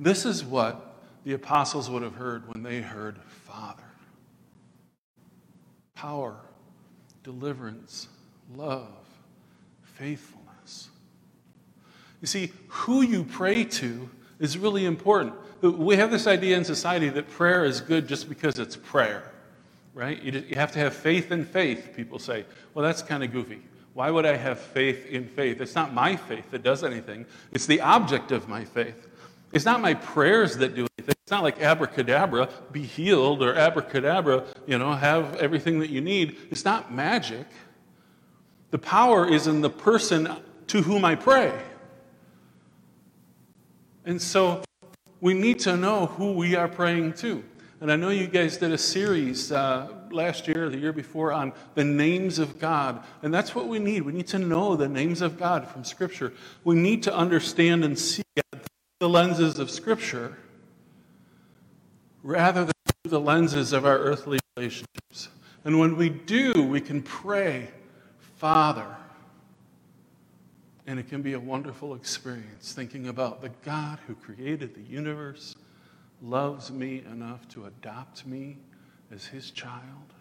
This 0.00 0.24
is 0.24 0.44
what 0.44 1.02
the 1.24 1.34
apostles 1.34 1.90
would 1.90 2.02
have 2.02 2.14
heard 2.14 2.52
when 2.52 2.62
they 2.62 2.80
heard 2.80 3.18
Father. 3.44 3.82
Power, 5.94 6.36
deliverance, 7.22 8.08
love, 8.54 9.05
faithfulness. 9.98 10.88
You 12.20 12.26
see, 12.26 12.52
who 12.68 13.02
you 13.02 13.24
pray 13.24 13.64
to 13.64 14.08
is 14.38 14.56
really 14.58 14.84
important 14.84 15.34
we 15.62 15.96
have 15.96 16.10
this 16.10 16.26
idea 16.26 16.56
in 16.56 16.64
society 16.64 17.08
that 17.10 17.30
prayer 17.30 17.64
is 17.64 17.80
good 17.80 18.08
just 18.08 18.28
because 18.28 18.58
it's 18.58 18.76
prayer, 18.76 19.30
right? 19.94 20.22
You, 20.22 20.44
you 20.48 20.56
have 20.56 20.72
to 20.72 20.78
have 20.78 20.94
faith 20.94 21.32
in 21.32 21.44
faith, 21.44 21.92
people 21.96 22.18
say. 22.18 22.44
Well, 22.74 22.84
that's 22.84 23.02
kind 23.02 23.24
of 23.24 23.32
goofy. 23.32 23.62
Why 23.94 24.10
would 24.10 24.26
I 24.26 24.36
have 24.36 24.58
faith 24.58 25.06
in 25.06 25.26
faith? 25.26 25.60
It's 25.60 25.74
not 25.74 25.94
my 25.94 26.16
faith 26.16 26.50
that 26.50 26.62
does 26.62 26.84
anything, 26.84 27.26
it's 27.52 27.66
the 27.66 27.80
object 27.80 28.32
of 28.32 28.48
my 28.48 28.64
faith. 28.64 29.08
It's 29.52 29.64
not 29.64 29.80
my 29.80 29.94
prayers 29.94 30.56
that 30.58 30.74
do 30.74 30.86
anything. 30.98 31.14
It's 31.22 31.30
not 31.30 31.42
like 31.42 31.62
abracadabra, 31.62 32.48
be 32.72 32.82
healed, 32.82 33.42
or 33.42 33.54
abracadabra, 33.54 34.44
you 34.66 34.76
know, 34.76 34.92
have 34.92 35.36
everything 35.36 35.78
that 35.78 35.88
you 35.88 36.00
need. 36.00 36.36
It's 36.50 36.64
not 36.64 36.92
magic. 36.92 37.46
The 38.70 38.78
power 38.78 39.28
is 39.28 39.46
in 39.46 39.60
the 39.60 39.70
person 39.70 40.28
to 40.68 40.82
whom 40.82 41.04
I 41.04 41.14
pray. 41.14 41.52
And 44.04 44.20
so 44.20 44.62
we 45.20 45.34
need 45.34 45.60
to 45.60 45.76
know 45.76 46.06
who 46.06 46.32
we 46.32 46.54
are 46.54 46.68
praying 46.68 47.14
to. 47.14 47.42
And 47.80 47.92
I 47.92 47.96
know 47.96 48.08
you 48.08 48.26
guys 48.26 48.56
did 48.56 48.72
a 48.72 48.78
series 48.78 49.52
uh, 49.52 49.88
last 50.10 50.48
year 50.48 50.70
the 50.70 50.78
year 50.78 50.92
before 50.92 51.32
on 51.32 51.52
the 51.74 51.84
names 51.84 52.38
of 52.38 52.58
God. 52.58 53.04
And 53.22 53.34
that's 53.34 53.54
what 53.54 53.68
we 53.68 53.78
need. 53.78 54.02
We 54.02 54.12
need 54.12 54.28
to 54.28 54.38
know 54.38 54.76
the 54.76 54.88
names 54.88 55.20
of 55.20 55.38
God 55.38 55.68
from 55.68 55.84
Scripture. 55.84 56.32
We 56.64 56.76
need 56.76 57.02
to 57.02 57.14
understand 57.14 57.84
and 57.84 57.98
see 57.98 58.22
God 58.34 58.62
through 58.62 59.00
the 59.00 59.08
lenses 59.08 59.58
of 59.58 59.70
Scripture 59.70 60.38
rather 62.22 62.64
than 62.64 62.72
through 62.86 63.10
the 63.10 63.20
lenses 63.20 63.72
of 63.72 63.84
our 63.84 63.98
earthly 63.98 64.38
relationships. 64.56 65.28
And 65.64 65.78
when 65.78 65.96
we 65.96 66.08
do, 66.08 66.52
we 66.62 66.80
can 66.80 67.02
pray, 67.02 67.68
Father, 68.36 68.86
and 70.86 71.00
it 71.00 71.08
can 71.08 71.22
be 71.22 71.32
a 71.32 71.40
wonderful 71.40 71.94
experience 71.94 72.72
thinking 72.72 73.08
about 73.08 73.40
the 73.40 73.48
God 73.64 73.98
who 74.06 74.14
created 74.14 74.74
the 74.74 74.82
universe, 74.82 75.56
loves 76.22 76.70
me 76.70 77.02
enough 77.10 77.48
to 77.48 77.64
adopt 77.64 78.26
me 78.26 78.58
as 79.10 79.24
his 79.26 79.50
child, 79.50 80.12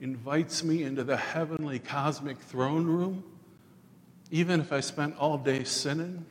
invites 0.00 0.62
me 0.62 0.82
into 0.82 1.02
the 1.02 1.16
heavenly 1.16 1.78
cosmic 1.78 2.38
throne 2.38 2.86
room, 2.86 3.24
even 4.30 4.60
if 4.60 4.70
I 4.70 4.80
spent 4.80 5.16
all 5.16 5.38
day 5.38 5.64
sinning, 5.64 6.24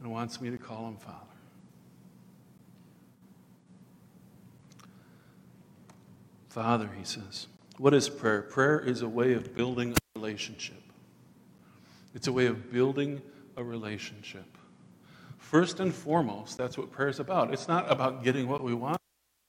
and 0.00 0.10
wants 0.10 0.40
me 0.40 0.50
to 0.50 0.58
call 0.58 0.88
him 0.88 0.96
Father. 0.96 1.29
Father, 6.50 6.90
he 6.98 7.04
says. 7.04 7.46
What 7.78 7.94
is 7.94 8.08
prayer? 8.08 8.42
Prayer 8.42 8.80
is 8.80 9.02
a 9.02 9.08
way 9.08 9.32
of 9.34 9.54
building 9.54 9.92
a 9.92 10.18
relationship. 10.18 10.82
It's 12.12 12.26
a 12.26 12.32
way 12.32 12.46
of 12.46 12.72
building 12.72 13.22
a 13.56 13.62
relationship. 13.62 14.44
First 15.38 15.78
and 15.78 15.94
foremost, 15.94 16.58
that's 16.58 16.76
what 16.76 16.90
prayer 16.90 17.08
is 17.08 17.20
about. 17.20 17.52
It's 17.52 17.68
not 17.68 17.90
about 17.90 18.24
getting 18.24 18.48
what 18.48 18.62
we 18.62 18.74
want. 18.74 18.98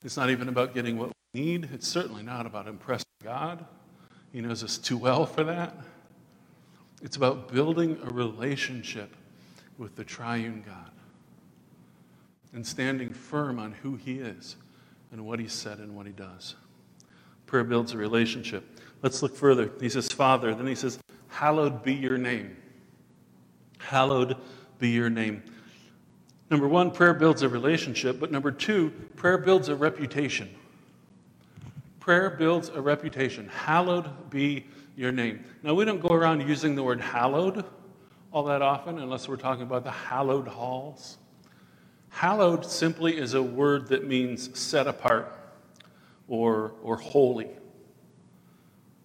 It's 0.03 0.15
not 0.15 0.29
even 0.29 0.47
about 0.47 0.75
getting 0.75 0.97
what 0.97 1.11
we 1.33 1.41
need. 1.41 1.69
It's 1.73 1.87
certainly 1.87 2.21
not 2.21 2.45
about 2.45 2.67
impressing 2.67 3.05
God. 3.23 3.65
He 4.31 4.39
knows 4.39 4.63
us 4.63 4.77
too 4.77 4.97
well 4.97 5.25
for 5.25 5.43
that. 5.43 5.75
It's 7.01 7.17
about 7.17 7.51
building 7.51 7.99
a 8.03 8.13
relationship 8.13 9.15
with 9.79 9.95
the 9.95 10.03
triune 10.03 10.63
God 10.65 10.91
and 12.53 12.65
standing 12.65 13.09
firm 13.09 13.57
on 13.57 13.71
who 13.71 13.95
He 13.95 14.19
is 14.19 14.55
and 15.11 15.25
what 15.25 15.39
He 15.39 15.47
said 15.47 15.79
and 15.79 15.95
what 15.95 16.05
He 16.05 16.11
does. 16.11 16.55
Prayer 17.51 17.65
builds 17.65 17.91
a 17.91 17.97
relationship. 17.97 18.63
Let's 19.01 19.21
look 19.21 19.35
further. 19.35 19.69
He 19.81 19.89
says, 19.89 20.07
Father. 20.07 20.55
Then 20.55 20.67
he 20.67 20.73
says, 20.73 20.97
Hallowed 21.27 21.83
be 21.83 21.93
your 21.93 22.17
name. 22.17 22.55
Hallowed 23.77 24.37
be 24.79 24.87
your 24.87 25.09
name. 25.09 25.43
Number 26.49 26.65
one, 26.65 26.91
prayer 26.91 27.13
builds 27.13 27.41
a 27.41 27.49
relationship. 27.49 28.21
But 28.21 28.31
number 28.31 28.53
two, 28.53 28.93
prayer 29.17 29.37
builds 29.37 29.67
a 29.67 29.75
reputation. 29.75 30.47
Prayer 31.99 32.29
builds 32.29 32.69
a 32.69 32.79
reputation. 32.79 33.49
Hallowed 33.49 34.29
be 34.29 34.65
your 34.95 35.11
name. 35.11 35.43
Now, 35.61 35.73
we 35.73 35.83
don't 35.83 35.99
go 35.99 36.15
around 36.15 36.47
using 36.47 36.75
the 36.75 36.83
word 36.83 37.01
hallowed 37.01 37.65
all 38.31 38.45
that 38.45 38.61
often 38.61 38.97
unless 38.97 39.27
we're 39.27 39.35
talking 39.35 39.63
about 39.63 39.83
the 39.83 39.91
hallowed 39.91 40.47
halls. 40.47 41.17
Hallowed 42.07 42.65
simply 42.65 43.17
is 43.17 43.33
a 43.33 43.43
word 43.43 43.89
that 43.89 44.07
means 44.07 44.57
set 44.57 44.87
apart 44.87 45.37
or, 46.31 46.71
or 46.81 46.95
holy. 46.95 47.49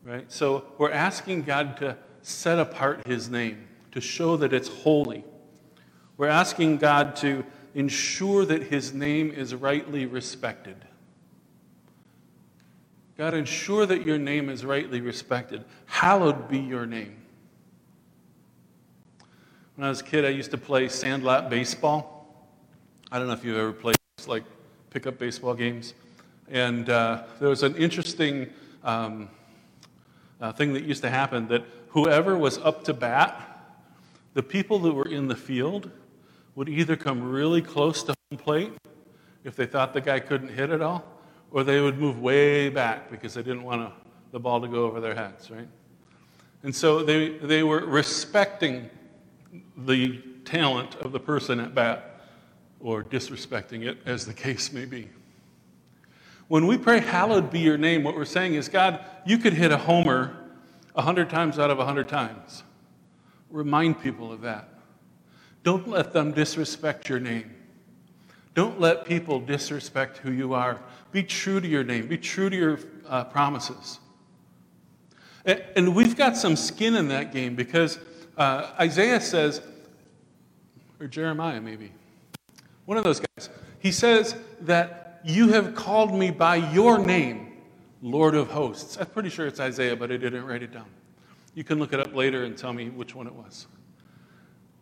Right? 0.04 0.30
So 0.30 0.64
we're 0.78 0.92
asking 0.92 1.42
God 1.42 1.76
to 1.78 1.96
set 2.22 2.60
apart 2.60 3.04
his 3.04 3.28
name, 3.28 3.66
to 3.90 4.00
show 4.00 4.36
that 4.36 4.52
it's 4.52 4.68
holy. 4.68 5.24
We're 6.16 6.28
asking 6.28 6.76
God 6.76 7.16
to 7.16 7.44
ensure 7.74 8.44
that 8.44 8.62
his 8.62 8.94
name 8.94 9.32
is 9.32 9.56
rightly 9.56 10.06
respected. 10.06 10.76
God, 13.18 13.34
ensure 13.34 13.86
that 13.86 14.06
your 14.06 14.18
name 14.18 14.48
is 14.48 14.64
rightly 14.64 15.00
respected. 15.00 15.64
Hallowed 15.86 16.48
be 16.48 16.60
your 16.60 16.86
name. 16.86 17.16
When 19.74 19.84
I 19.84 19.88
was 19.88 20.00
a 20.00 20.04
kid, 20.04 20.24
I 20.24 20.28
used 20.28 20.52
to 20.52 20.58
play 20.58 20.88
sandlot 20.88 21.50
baseball. 21.50 22.46
I 23.10 23.18
don't 23.18 23.26
know 23.26 23.32
if 23.32 23.44
you've 23.44 23.58
ever 23.58 23.72
played 23.72 23.96
like 24.28 24.44
pickup 24.90 25.18
baseball 25.18 25.54
games. 25.54 25.94
And 26.48 26.88
uh, 26.88 27.24
there 27.40 27.48
was 27.48 27.62
an 27.62 27.76
interesting 27.76 28.48
um, 28.84 29.28
uh, 30.40 30.52
thing 30.52 30.72
that 30.74 30.84
used 30.84 31.02
to 31.02 31.10
happen 31.10 31.48
that 31.48 31.64
whoever 31.88 32.36
was 32.36 32.58
up 32.58 32.84
to 32.84 32.94
bat, 32.94 33.42
the 34.34 34.42
people 34.42 34.78
that 34.80 34.92
were 34.92 35.08
in 35.08 35.28
the 35.28 35.36
field 35.36 35.90
would 36.54 36.68
either 36.68 36.96
come 36.96 37.22
really 37.22 37.62
close 37.62 38.02
to 38.04 38.14
home 38.30 38.38
plate 38.38 38.72
if 39.44 39.56
they 39.56 39.66
thought 39.66 39.92
the 39.92 40.00
guy 40.00 40.20
couldn't 40.20 40.48
hit 40.48 40.70
it 40.70 40.82
all, 40.82 41.04
or 41.50 41.64
they 41.64 41.80
would 41.80 41.98
move 41.98 42.20
way 42.20 42.68
back 42.68 43.10
because 43.10 43.34
they 43.34 43.42
didn't 43.42 43.62
want 43.62 43.80
to, 43.80 43.92
the 44.32 44.40
ball 44.40 44.60
to 44.60 44.68
go 44.68 44.84
over 44.84 45.00
their 45.00 45.14
heads, 45.14 45.50
right? 45.50 45.68
And 46.62 46.74
so 46.74 47.02
they, 47.02 47.30
they 47.38 47.62
were 47.62 47.84
respecting 47.84 48.90
the 49.76 50.18
talent 50.44 50.96
of 50.96 51.12
the 51.12 51.20
person 51.20 51.60
at 51.60 51.74
bat 51.74 52.20
or 52.80 53.04
disrespecting 53.04 53.86
it, 53.86 53.98
as 54.04 54.26
the 54.26 54.34
case 54.34 54.72
may 54.72 54.84
be. 54.84 55.08
When 56.48 56.66
we 56.66 56.78
pray, 56.78 57.00
Hallowed 57.00 57.50
be 57.50 57.58
your 57.58 57.78
name, 57.78 58.04
what 58.04 58.14
we're 58.14 58.24
saying 58.24 58.54
is, 58.54 58.68
God, 58.68 59.04
you 59.24 59.38
could 59.38 59.52
hit 59.52 59.72
a 59.72 59.78
homer 59.78 60.36
a 60.94 61.02
hundred 61.02 61.28
times 61.28 61.58
out 61.58 61.70
of 61.70 61.78
a 61.78 61.84
hundred 61.84 62.08
times. 62.08 62.62
Remind 63.50 64.00
people 64.00 64.32
of 64.32 64.42
that. 64.42 64.68
Don't 65.62 65.88
let 65.88 66.12
them 66.12 66.32
disrespect 66.32 67.08
your 67.08 67.18
name. 67.18 67.52
Don't 68.54 68.80
let 68.80 69.04
people 69.04 69.40
disrespect 69.40 70.18
who 70.18 70.30
you 70.30 70.54
are. 70.54 70.80
Be 71.12 71.22
true 71.22 71.60
to 71.60 71.68
your 71.68 71.84
name, 71.84 72.06
be 72.06 72.16
true 72.16 72.48
to 72.48 72.56
your 72.56 72.78
uh, 73.08 73.24
promises. 73.24 73.98
And, 75.44 75.62
and, 75.76 75.94
we've 75.94 76.16
got 76.16 76.36
some 76.36 76.56
skin 76.56 76.96
in 76.96 77.08
that 77.08 77.32
game 77.32 77.54
because 77.54 77.98
uh, 78.36 78.72
Isaiah 78.80 79.20
says, 79.20 79.60
or 80.98 81.06
Jeremiah 81.06 81.60
maybe, 81.60 81.92
one 82.84 82.98
of 82.98 83.04
those 83.04 83.20
guys, 83.20 83.48
he 83.78 83.92
says 83.92 84.34
that 84.62 85.05
you 85.26 85.48
have 85.48 85.74
called 85.74 86.14
me 86.14 86.30
by 86.30 86.54
your 86.54 86.98
name, 86.98 87.52
Lord 88.00 88.36
of 88.36 88.48
hosts. 88.48 88.96
I'm 88.96 89.06
pretty 89.06 89.28
sure 89.28 89.48
it's 89.48 89.58
Isaiah, 89.58 89.96
but 89.96 90.12
I 90.12 90.16
didn't 90.16 90.46
write 90.46 90.62
it 90.62 90.72
down. 90.72 90.86
You 91.52 91.64
can 91.64 91.80
look 91.80 91.92
it 91.92 91.98
up 91.98 92.14
later 92.14 92.44
and 92.44 92.56
tell 92.56 92.72
me 92.72 92.90
which 92.90 93.14
one 93.14 93.26
it 93.26 93.34
was. 93.34 93.66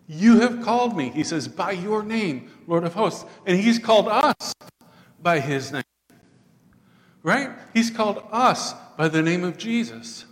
You 0.07 0.41
have 0.41 0.63
called 0.63 0.99
me, 0.99 1.09
he 1.09 1.25
says, 1.25 1.49
by 1.49 1.71
your 1.71 2.03
name, 2.03 2.51
Lord 2.67 2.85
of 2.85 2.93
hosts. 2.93 3.25
And 3.47 3.59
he's 3.59 3.79
called 3.79 4.07
us 4.07 4.53
by 5.23 5.41
his 5.41 5.73
name. 5.73 5.83
Right? 7.23 7.49
He's 7.73 7.91
called 7.91 8.23
us 8.31 8.75
by 8.99 9.09
the 9.09 9.23
name 9.23 9.45
of 9.45 9.57
Jesus. 9.57 10.27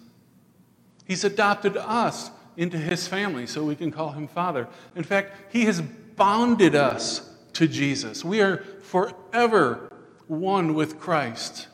He's 1.06 1.24
adopted 1.24 1.78
us 1.78 2.30
into 2.58 2.76
his 2.76 3.08
family 3.08 3.46
so 3.46 3.64
we 3.64 3.76
can 3.76 3.90
call 3.90 4.10
him 4.10 4.28
Father. 4.28 4.68
In 4.94 5.04
fact, 5.04 5.32
he 5.50 5.64
has 5.64 5.80
bonded 5.80 6.74
us 6.74 7.30
to 7.54 7.66
Jesus. 7.66 8.22
We 8.22 8.42
are 8.42 8.58
forever 8.82 9.88
one 10.32 10.74
with 10.74 10.98
Christ. 10.98 11.68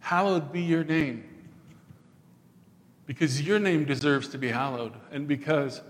Hallowed 0.00 0.52
be 0.52 0.62
your 0.62 0.84
name. 0.84 1.24
Because 3.06 3.42
your 3.42 3.58
name 3.58 3.84
deserves 3.84 4.28
to 4.28 4.38
be 4.38 4.48
hallowed, 4.48 4.92
and 5.10 5.26
because 5.26 5.82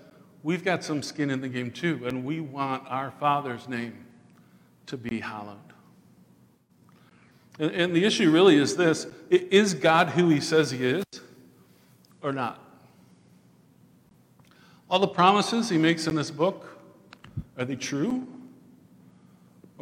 we've 0.43 0.65
got 0.65 0.83
some 0.83 1.03
skin 1.03 1.31
in 1.31 1.41
the 1.41 1.49
game 1.49 1.71
too, 1.71 2.03
and 2.07 2.25
we 2.25 2.41
want 2.41 2.85
our 2.89 3.11
Father's 3.13 3.69
name 3.69 4.07
to 4.87 4.97
be 4.97 5.21
hallowed. 5.21 5.57
And, 7.59 7.71
and 7.73 7.95
the 7.95 8.05
issue 8.05 8.31
really 8.31 8.57
is 8.57 8.77
this 8.77 9.07
is 9.31 9.75
God 9.75 10.09
who 10.09 10.31
he 10.31 10.41
says 10.41 10.71
he 10.71 10.85
is 10.85 11.05
or 12.23 12.33
not? 12.33 12.59
All 14.89 14.99
the 14.99 15.09
promises 15.09 15.69
he 15.69 15.79
makes 15.79 16.07
in 16.07 16.15
this 16.15 16.31
book, 16.31 16.79
are 17.59 17.65
they 17.65 17.77
true 17.77 18.27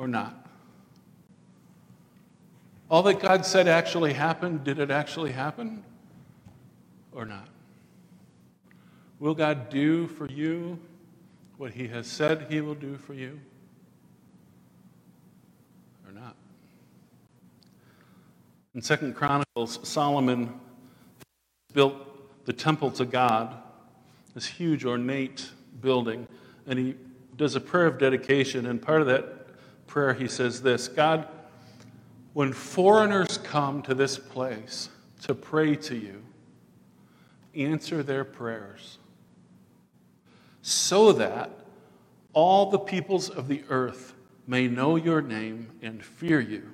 or 0.00 0.08
not? 0.08 0.46
All 2.90 3.02
that 3.02 3.20
God 3.20 3.44
said 3.44 3.68
actually 3.68 4.14
happened, 4.14 4.64
did 4.64 4.78
it 4.78 4.90
actually 4.90 5.30
happen 5.30 5.84
or 7.12 7.26
not? 7.26 7.46
Will 9.18 9.34
God 9.34 9.68
do 9.68 10.06
for 10.06 10.26
you 10.26 10.78
what 11.58 11.72
he 11.72 11.86
has 11.88 12.06
said 12.06 12.46
he 12.48 12.62
will 12.62 12.74
do 12.74 12.96
for 12.96 13.12
you 13.12 13.38
or 16.06 16.12
not? 16.12 16.34
In 18.74 18.80
Second 18.80 19.14
Chronicles, 19.14 19.86
Solomon 19.86 20.58
built 21.74 21.94
the 22.46 22.54
temple 22.54 22.90
to 22.92 23.04
God 23.04 23.54
this 24.34 24.46
huge 24.46 24.86
ornate 24.86 25.50
building, 25.82 26.26
and 26.66 26.78
he 26.78 26.94
does 27.36 27.54
a 27.54 27.60
prayer 27.60 27.86
of 27.86 27.98
dedication. 27.98 28.64
And 28.64 28.80
part 28.80 29.02
of 29.02 29.06
that 29.08 29.39
prayer, 29.90 30.14
he 30.14 30.28
says 30.28 30.62
this 30.62 30.88
God, 30.88 31.28
when 32.32 32.52
foreigners 32.52 33.38
come 33.38 33.82
to 33.82 33.94
this 33.94 34.18
place 34.18 34.88
to 35.22 35.34
pray 35.34 35.74
to 35.76 35.96
you, 35.96 36.22
answer 37.54 38.02
their 38.02 38.24
prayers 38.24 38.98
so 40.62 41.12
that 41.12 41.50
all 42.32 42.70
the 42.70 42.78
peoples 42.78 43.28
of 43.28 43.48
the 43.48 43.62
earth 43.68 44.14
may 44.46 44.68
know 44.68 44.96
your 44.96 45.20
name 45.20 45.70
and 45.82 46.02
fear 46.04 46.40
you. 46.40 46.70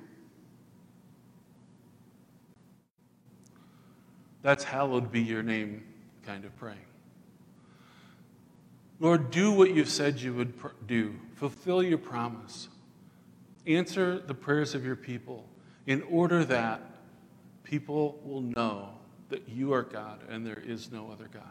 That's 4.43 4.63
hallowed 4.63 5.11
be 5.11 5.21
your 5.21 5.41
name 5.41 5.83
kind 6.25 6.45
of 6.45 6.55
praying. 6.57 6.77
Lord, 8.99 9.31
do 9.31 9.51
what 9.51 9.73
you've 9.73 9.89
said 9.89 10.19
you 10.19 10.33
would 10.33 10.53
do. 10.87 11.15
Fulfill 11.35 11.83
your 11.83 11.97
promise. 11.97 12.67
Answer 13.67 14.17
the 14.17 14.33
prayers 14.33 14.73
of 14.73 14.85
your 14.85 14.95
people 14.95 15.45
in 15.85 16.01
order 16.03 16.45
that 16.45 16.81
people 17.63 18.17
will 18.23 18.41
know 18.41 18.89
that 19.27 19.47
you 19.49 19.73
are 19.73 19.83
God 19.83 20.21
and 20.29 20.45
there 20.45 20.63
is 20.65 20.89
no 20.89 21.11
other 21.11 21.29
God. 21.31 21.43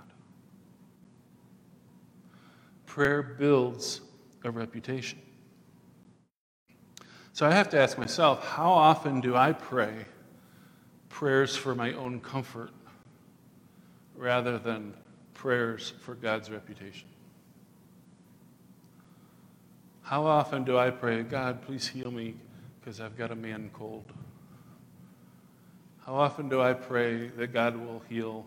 Prayer 2.87 3.23
builds 3.23 4.01
a 4.45 4.51
reputation. 4.51 5.21
So 7.35 7.47
I 7.47 7.53
have 7.53 7.69
to 7.71 7.79
ask 7.79 7.99
myself 7.99 8.47
how 8.49 8.73
often 8.73 9.21
do 9.21 9.37
I 9.37 9.53
pray 9.53 10.07
prayers 11.11 11.55
for 11.55 11.75
my 11.75 11.93
own 11.93 12.21
comfort 12.21 12.71
rather 14.15 14.59
than 14.59 14.95
prayers 15.35 15.93
for 16.01 16.15
God's 16.15 16.51
reputation? 16.51 17.09
How 20.07 20.25
often 20.25 20.63
do 20.63 20.79
I 20.79 20.91
pray, 20.91 21.25
God, 21.25 21.63
please 21.63 21.89
heal 21.89 22.13
me 22.13 22.37
because 22.79 23.01
I've 23.01 23.19
got 23.19 23.33
a 23.33 23.35
man 23.35 23.71
cold? 23.73 24.05
How 26.05 26.15
often 26.15 26.49
do 26.49 26.63
I 26.63 26.75
pray 26.75 27.27
that 27.31 27.49
God 27.49 27.77
will 27.77 28.01
heal 28.09 28.47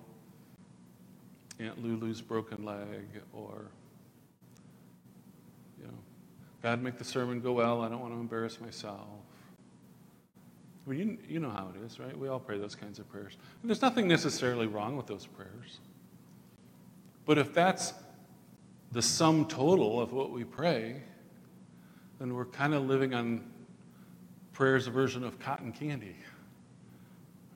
Aunt 1.60 1.84
Lulu's 1.84 2.22
broken 2.22 2.64
leg 2.64 3.22
or, 3.34 3.66
you 5.78 5.88
know, 5.88 5.98
God, 6.64 6.82
make 6.82 6.98
the 6.98 7.04
sermon 7.04 7.42
go 7.42 7.52
well. 7.52 7.82
I 7.82 7.90
don't 7.90 8.00
want 8.00 8.14
to 8.14 8.20
embarrass 8.22 8.62
myself. 8.62 9.02
Well, 10.86 10.96
you, 10.96 11.18
you 11.28 11.42
know 11.42 11.50
how 11.50 11.74
it 11.76 11.86
is, 11.86 12.00
right? 12.00 12.18
We 12.18 12.30
all 12.30 12.40
pray 12.40 12.58
those 12.58 12.76
kinds 12.76 13.00
of 13.00 13.12
prayers. 13.12 13.36
And 13.62 13.70
there's 13.70 13.82
nothing 13.82 14.08
necessarily 14.08 14.68
wrong 14.68 14.96
with 14.96 15.08
those 15.08 15.26
prayers. 15.26 15.82
But 17.26 17.38
if 17.38 17.54
that's 17.54 17.94
the 18.94 19.02
sum 19.02 19.46
total 19.46 20.00
of 20.00 20.14
what 20.14 20.32
we 20.32 20.46
pray, 20.46 21.04
then 22.20 22.34
we're 22.34 22.46
kind 22.46 22.74
of 22.74 22.86
living 22.86 23.14
on 23.14 23.42
prayer's 24.52 24.88
version 24.88 25.24
of 25.24 25.40
cotton 25.40 25.72
candy, 25.72 26.16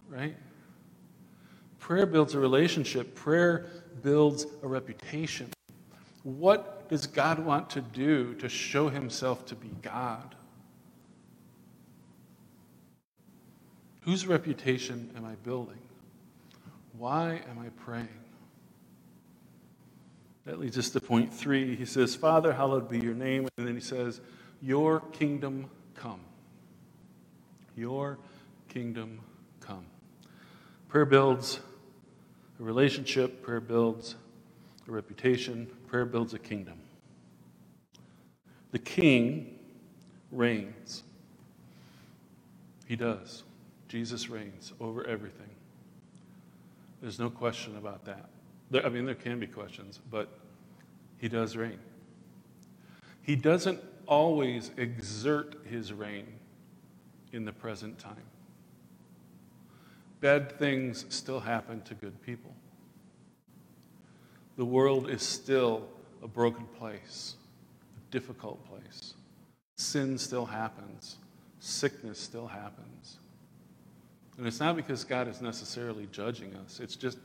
right? 0.10 0.36
Prayer 1.80 2.06
builds 2.06 2.34
a 2.34 2.40
relationship, 2.40 3.14
prayer 3.14 3.66
builds 4.02 4.48
a 4.64 4.68
reputation. 4.68 5.50
What 6.24 6.88
does 6.88 7.08
God 7.08 7.40
want 7.40 7.70
to 7.72 7.82
do 7.82 8.34
to 8.36 8.48
show 8.48 8.88
himself 8.88 9.46
to 9.48 9.56
be 9.56 9.70
God? 9.82 10.36
Whose 14.02 14.26
reputation 14.26 15.10
am 15.18 15.26
I 15.26 15.36
building? 15.44 15.80
Why 16.98 17.42
am 17.50 17.60
I 17.60 17.70
praying? 17.84 18.08
That 20.46 20.60
leads 20.60 20.78
us 20.78 20.90
to 20.92 21.02
point 21.02 21.34
three. 21.34 21.76
He 21.76 21.86
says, 21.86 22.16
Father, 22.16 22.54
hallowed 22.54 22.90
be 22.90 23.00
your 23.00 23.14
name. 23.14 23.48
And 23.58 23.68
then 23.68 23.76
he 23.76 23.82
says, 23.82 24.20
your 24.64 25.02
kingdom 25.12 25.70
come. 25.94 26.22
Your 27.76 28.18
kingdom 28.70 29.20
come. 29.60 29.86
Prayer 30.88 31.06
builds 31.06 31.60
a 32.60 32.64
relationship, 32.64 33.44
prayer 33.44 33.60
builds 33.60 34.16
a 34.88 34.92
reputation, 34.92 35.68
prayer 35.88 36.06
builds 36.06 36.34
a 36.34 36.40
kingdom. 36.40 36.80
The 38.72 38.80
king 38.80 39.60
reigns. 40.32 41.04
He 42.88 42.96
does. 42.96 43.44
Jesus 43.90 44.30
reigns 44.30 44.72
over 44.80 45.06
everything. 45.06 45.50
There's 47.02 47.20
no 47.20 47.30
question 47.30 47.76
about 47.76 48.06
that. 48.06 48.30
There, 48.72 48.86
I 48.86 48.90
mean, 48.90 49.06
there 49.06 49.14
can 49.14 49.40
be 49.40 49.48
questions, 49.48 50.00
but 50.10 50.30
he 51.18 51.28
does 51.28 51.58
reign. 51.58 51.80
He 53.22 53.36
doesn't 53.36 53.80
always 54.08 54.72
exert 54.78 55.56
his 55.66 55.94
reign 55.94 56.28
in 57.32 57.46
the 57.46 57.52
present 57.52 57.98
time. 58.00 58.16
Bad 60.22 60.58
things 60.58 61.06
still 61.10 61.40
happen 61.40 61.82
to 61.82 61.94
good 61.96 62.22
people. 62.22 62.56
The 64.56 64.66
world 64.66 65.10
is 65.10 65.22
still 65.22 65.88
a 66.22 66.28
broken 66.28 66.66
place, 66.78 67.36
a 67.98 68.12
difficult 68.12 68.66
place. 68.70 69.16
Sin 69.76 70.18
still 70.18 70.46
happens, 70.46 71.18
sickness 71.60 72.20
still 72.20 72.48
happens. 72.48 73.18
And 74.38 74.48
it's 74.48 74.60
not 74.60 74.76
because 74.76 75.04
God 75.04 75.28
is 75.28 75.42
necessarily 75.42 76.08
judging 76.12 76.56
us, 76.56 76.80
it's 76.80 76.96
just 76.96 77.18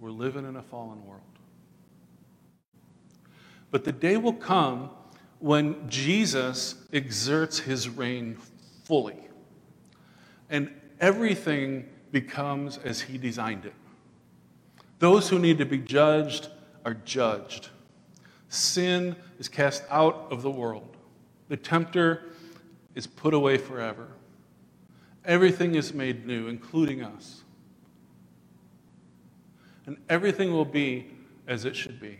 we're 0.00 0.10
living 0.10 0.46
in 0.46 0.56
a 0.56 0.62
fallen 0.62 1.04
world. 1.06 1.22
But 3.70 3.84
the 3.84 3.92
day 3.92 4.16
will 4.16 4.32
come 4.32 4.90
when 5.40 5.88
Jesus 5.88 6.74
exerts 6.92 7.58
his 7.58 7.88
reign 7.88 8.36
fully 8.84 9.16
and 10.50 10.70
everything 11.00 11.88
becomes 12.12 12.78
as 12.78 13.00
he 13.00 13.16
designed 13.18 13.64
it. 13.64 13.72
Those 14.98 15.28
who 15.28 15.38
need 15.38 15.58
to 15.58 15.64
be 15.64 15.78
judged 15.78 16.48
are 16.84 16.94
judged. 16.94 17.70
Sin 18.48 19.16
is 19.38 19.48
cast 19.48 19.82
out 19.90 20.28
of 20.30 20.42
the 20.42 20.50
world. 20.50 20.96
The 21.48 21.56
tempter 21.56 22.24
is 22.94 23.06
put 23.06 23.32
away 23.32 23.56
forever. 23.56 24.08
Everything 25.24 25.74
is 25.74 25.94
made 25.94 26.26
new, 26.26 26.48
including 26.48 27.02
us. 27.02 27.42
And 29.86 29.96
everything 30.08 30.52
will 30.52 30.64
be 30.64 31.06
as 31.46 31.64
it 31.64 31.74
should 31.74 32.00
be. 32.00 32.18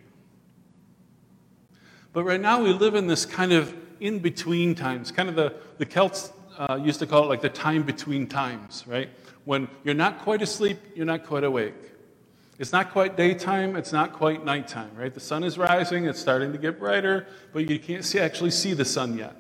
But 2.13 2.25
right 2.25 2.41
now 2.41 2.63
we 2.63 2.73
live 2.73 2.95
in 2.97 3.07
this 3.07 3.25
kind 3.25 3.53
of 3.53 3.75
in 4.01 4.19
between 4.19 4.75
times, 4.75 5.13
kind 5.13 5.29
of 5.29 5.37
the, 5.37 5.55
the 5.79 5.87
Celts 5.87 6.33
uh, 6.59 6.79
used 6.83 6.99
to 7.01 7.07
call 7.07 7.25
it 7.25 7.27
like 7.29 7.43
the 7.43 7.51
time 7.51 7.83
between 7.83 8.27
times, 8.27 8.85
right? 8.87 9.09
When 9.45 9.69
you're 9.85 9.95
not 9.95 10.19
quite 10.19 10.43
asleep, 10.43 10.79
you're 10.95 11.07
not 11.07 11.25
quite 11.25 11.45
awake. 11.45 11.75
It's 12.59 12.73
not 12.73 12.91
quite 12.91 13.17
daytime, 13.17 13.77
it's 13.77 13.93
not 13.93 14.13
quite 14.13 14.45
nighttime, 14.45 14.91
right? 14.95 15.13
The 15.15 15.21
sun 15.21 15.45
is 15.45 15.57
rising, 15.57 16.07
it's 16.07 16.19
starting 16.19 16.53
to 16.53 16.59
get 16.59 16.79
brighter, 16.79 17.27
but 17.53 17.71
you 17.71 17.79
can't 17.79 18.05
see, 18.05 18.19
actually 18.19 18.51
see 18.51 18.75
the 18.75 18.85
sun 18.85 19.17
yet. 19.17 19.37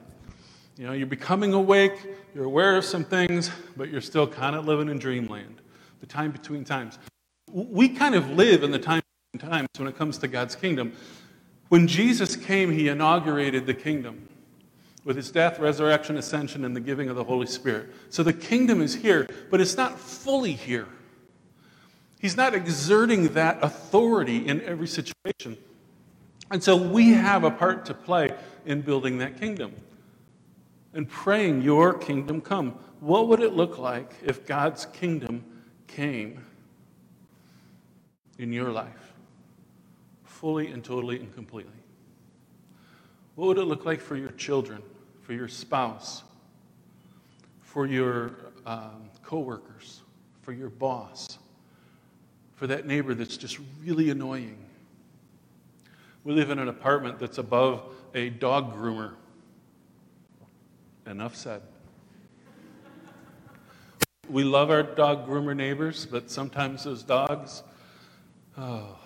You 0.79 0.87
know, 0.87 0.93
you're 0.93 1.07
becoming 1.07 1.53
awake, 1.53 1.99
you're 2.35 2.47
aware 2.47 2.77
of 2.77 2.85
some 2.85 3.05
things, 3.05 3.51
but 3.77 3.91
you're 3.91 4.01
still 4.01 4.27
kind 4.27 4.57
of 4.57 4.67
living 4.67 4.89
in 4.89 4.99
dreamland, 4.99 5.61
the 6.01 6.07
time 6.07 6.31
between 6.31 6.65
times. 6.65 6.99
We 7.53 7.91
kind 7.91 8.15
of 8.15 8.31
live 8.31 8.63
in 8.63 8.71
the 8.71 8.79
time 8.79 9.03
between 9.33 9.51
times 9.51 9.69
when 9.77 9.89
it 9.89 9.99
comes 9.99 10.17
to 10.19 10.29
God's 10.29 10.55
kingdom. 10.55 10.93
When 11.71 11.87
Jesus 11.87 12.35
came, 12.35 12.73
he 12.73 12.89
inaugurated 12.89 13.65
the 13.65 13.75
kingdom 13.75 14.29
with 15.05 15.15
his 15.15 15.31
death, 15.31 15.61
resurrection, 15.61 16.17
ascension, 16.17 16.65
and 16.65 16.75
the 16.75 16.81
giving 16.81 17.09
of 17.09 17.15
the 17.15 17.23
Holy 17.23 17.47
Spirit. 17.47 17.91
So 18.11 18.25
the 18.25 18.33
kingdom 18.33 18.83
is 18.83 18.97
here, 18.97 19.29
but 19.51 19.61
it's 19.61 19.77
not 19.77 19.99
fully 19.99 20.53
here. 20.53 20.89
He's 22.21 22.37
not 22.37 22.55
exerting 22.55 23.29
that 23.35 23.61
authority 23.63 24.49
in 24.49 24.61
every 24.63 24.89
situation. 24.89 25.57
And 26.51 26.61
so 26.61 26.77
we 26.77 27.13
have 27.13 27.45
a 27.45 27.53
part 27.53 27.87
to 27.87 27.95
play 27.95 28.31
in 28.67 28.81
building 28.81 29.19
that 29.19 29.39
kingdom 29.39 29.73
and 30.93 31.09
praying, 31.09 31.63
Your 31.63 31.95
kingdom 31.95 32.41
come. 32.41 32.73
What 32.99 33.29
would 33.29 33.41
it 33.41 33.53
look 33.53 33.79
like 33.79 34.13
if 34.25 34.45
God's 34.45 34.87
kingdom 34.87 35.45
came 35.87 36.45
in 38.41 38.53
your 38.53 38.73
life, 38.73 39.10
fully 40.40 40.68
and 40.68 40.83
totally 40.83 41.20
and 41.20 41.35
completely? 41.35 41.74
What 43.35 43.48
would 43.48 43.59
it 43.59 43.64
look 43.64 43.85
like 43.85 44.00
for 44.00 44.16
your 44.16 44.31
children, 44.31 44.83
for 45.20 45.35
your 45.35 45.48
spouse, 45.48 46.22
for 47.61 47.87
your 47.87 48.33
um, 48.64 49.11
coworkers, 49.22 50.00
for 50.40 50.53
your 50.53 50.70
boss, 50.70 51.38
for 52.57 52.66
that 52.66 52.87
neighbor 52.87 53.12
that's 53.12 53.37
just 53.37 53.59
really 53.85 54.09
annoying? 54.09 54.57
We 56.24 56.33
live 56.33 56.48
in 56.48 56.59
an 56.59 56.68
apartment 56.68 57.18
that's 57.18 57.37
above 57.37 57.94
a 58.14 58.31
dog 58.31 58.74
groomer 58.74 59.12
Enough 61.07 61.35
said. 61.35 61.62
We 64.29 64.44
love 64.44 64.70
our 64.70 64.85
dog 64.85 65.26
groomer 65.26 65.57
neighbors, 65.57 66.07
but 66.07 66.31
sometimes 66.31 66.85
those 66.85 67.03
dogs, 67.03 67.64
oh. 68.57 68.96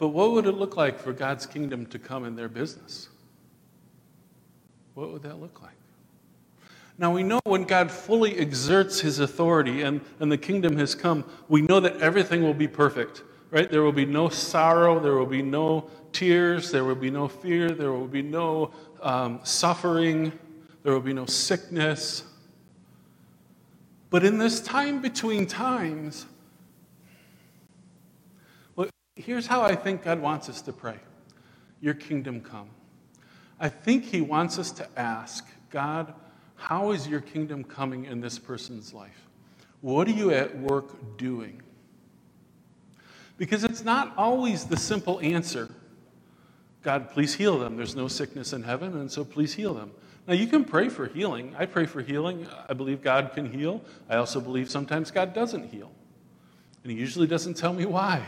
But 0.00 0.08
what 0.08 0.32
would 0.32 0.46
it 0.46 0.52
look 0.52 0.78
like 0.78 0.98
for 0.98 1.12
God's 1.12 1.44
kingdom 1.44 1.84
to 1.86 1.98
come 1.98 2.24
in 2.24 2.34
their 2.34 2.48
business? 2.48 3.10
What 4.94 5.12
would 5.12 5.22
that 5.22 5.38
look 5.38 5.60
like? 5.60 5.74
Now, 6.96 7.12
we 7.12 7.22
know 7.22 7.38
when 7.44 7.64
God 7.64 7.90
fully 7.90 8.38
exerts 8.38 9.00
his 9.00 9.18
authority 9.18 9.82
and, 9.82 10.00
and 10.18 10.32
the 10.32 10.38
kingdom 10.38 10.78
has 10.78 10.94
come, 10.94 11.24
we 11.48 11.60
know 11.60 11.80
that 11.80 11.98
everything 11.98 12.42
will 12.42 12.54
be 12.54 12.66
perfect, 12.66 13.22
right? 13.50 13.70
There 13.70 13.82
will 13.82 13.92
be 13.92 14.06
no 14.06 14.30
sorrow, 14.30 14.98
there 15.00 15.14
will 15.14 15.26
be 15.26 15.42
no 15.42 15.90
tears, 16.12 16.70
there 16.70 16.84
will 16.84 16.94
be 16.94 17.10
no 17.10 17.28
fear, 17.28 17.70
there 17.70 17.92
will 17.92 18.08
be 18.08 18.22
no 18.22 18.70
um, 19.02 19.40
suffering, 19.42 20.32
there 20.82 20.94
will 20.94 21.00
be 21.00 21.12
no 21.12 21.26
sickness. 21.26 22.24
But 24.08 24.24
in 24.24 24.38
this 24.38 24.62
time 24.62 25.02
between 25.02 25.46
times, 25.46 26.24
here's 29.20 29.46
how 29.46 29.62
I 29.62 29.74
think 29.74 30.02
God 30.02 30.20
wants 30.20 30.48
us 30.48 30.62
to 30.62 30.72
pray 30.72 30.98
Your 31.80 31.94
kingdom 31.94 32.40
come. 32.40 32.70
I 33.58 33.68
think 33.68 34.04
He 34.04 34.20
wants 34.20 34.58
us 34.58 34.70
to 34.72 34.88
ask, 34.98 35.46
God, 35.70 36.14
how 36.56 36.92
is 36.92 37.08
your 37.08 37.20
kingdom 37.20 37.64
coming 37.64 38.04
in 38.04 38.20
this 38.20 38.38
person's 38.38 38.92
life? 38.92 39.28
What 39.80 40.08
are 40.08 40.12
you 40.12 40.30
at 40.30 40.58
work 40.58 41.16
doing? 41.16 41.62
Because 43.38 43.64
it's 43.64 43.82
not 43.82 44.12
always 44.18 44.66
the 44.66 44.76
simple 44.76 45.20
answer 45.20 45.70
God, 46.82 47.10
please 47.10 47.34
heal 47.34 47.58
them. 47.58 47.76
There's 47.76 47.94
no 47.94 48.08
sickness 48.08 48.52
in 48.52 48.62
heaven, 48.62 48.96
and 48.96 49.10
so 49.10 49.24
please 49.24 49.52
heal 49.52 49.74
them. 49.74 49.90
Now, 50.26 50.34
you 50.34 50.46
can 50.46 50.64
pray 50.64 50.88
for 50.88 51.06
healing. 51.06 51.54
I 51.58 51.66
pray 51.66 51.86
for 51.86 52.00
healing. 52.00 52.46
I 52.68 52.72
believe 52.72 53.02
God 53.02 53.32
can 53.34 53.50
heal. 53.52 53.82
I 54.08 54.16
also 54.16 54.40
believe 54.40 54.70
sometimes 54.70 55.10
God 55.10 55.34
doesn't 55.34 55.70
heal. 55.70 55.90
And 56.82 56.92
He 56.92 56.98
usually 56.98 57.26
doesn't 57.26 57.54
tell 57.54 57.72
me 57.72 57.84
why. 57.84 58.22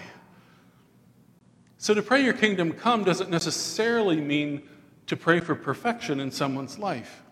So, 1.83 1.95
to 1.95 2.01
pray 2.01 2.23
your 2.23 2.33
kingdom 2.33 2.71
come 2.71 3.03
doesn't 3.03 3.29
necessarily 3.29 4.21
mean 4.21 4.62
to 5.09 5.16
pray 5.16 5.40
for 5.40 5.57
perfection 5.57 6.21
in 6.21 6.31
someone's 6.31 6.79
life. 6.79 7.25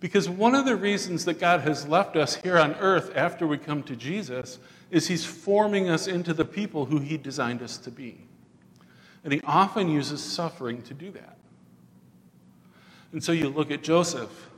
Because 0.00 0.26
one 0.26 0.54
of 0.54 0.64
the 0.64 0.74
reasons 0.74 1.26
that 1.26 1.38
God 1.38 1.60
has 1.60 1.86
left 1.86 2.16
us 2.16 2.36
here 2.36 2.56
on 2.56 2.76
earth 2.76 3.12
after 3.14 3.46
we 3.46 3.58
come 3.58 3.82
to 3.82 3.94
Jesus 3.94 4.58
is 4.90 5.08
He's 5.08 5.26
forming 5.26 5.90
us 5.90 6.06
into 6.06 6.32
the 6.32 6.46
people 6.46 6.86
who 6.86 6.98
He 6.98 7.18
designed 7.18 7.60
us 7.60 7.76
to 7.76 7.90
be. 7.90 8.26
And 9.22 9.34
he 9.34 9.42
often 9.44 9.90
uses 9.90 10.22
suffering 10.24 10.80
to 10.80 10.94
do 10.94 11.10
that. 11.10 11.36
And 13.12 13.22
so 13.22 13.32
you 13.32 13.50
look 13.50 13.70
at 13.70 13.82
Joseph. 13.82 14.48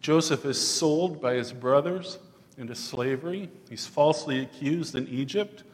Joseph 0.00 0.44
is 0.44 0.60
sold 0.60 1.20
by 1.20 1.34
his 1.34 1.52
brothers 1.52 2.18
into 2.56 2.76
slavery. 2.76 3.50
He's 3.68 3.88
falsely 3.88 4.38
accused 4.38 4.94
in 4.94 5.08
Egypt. 5.08 5.64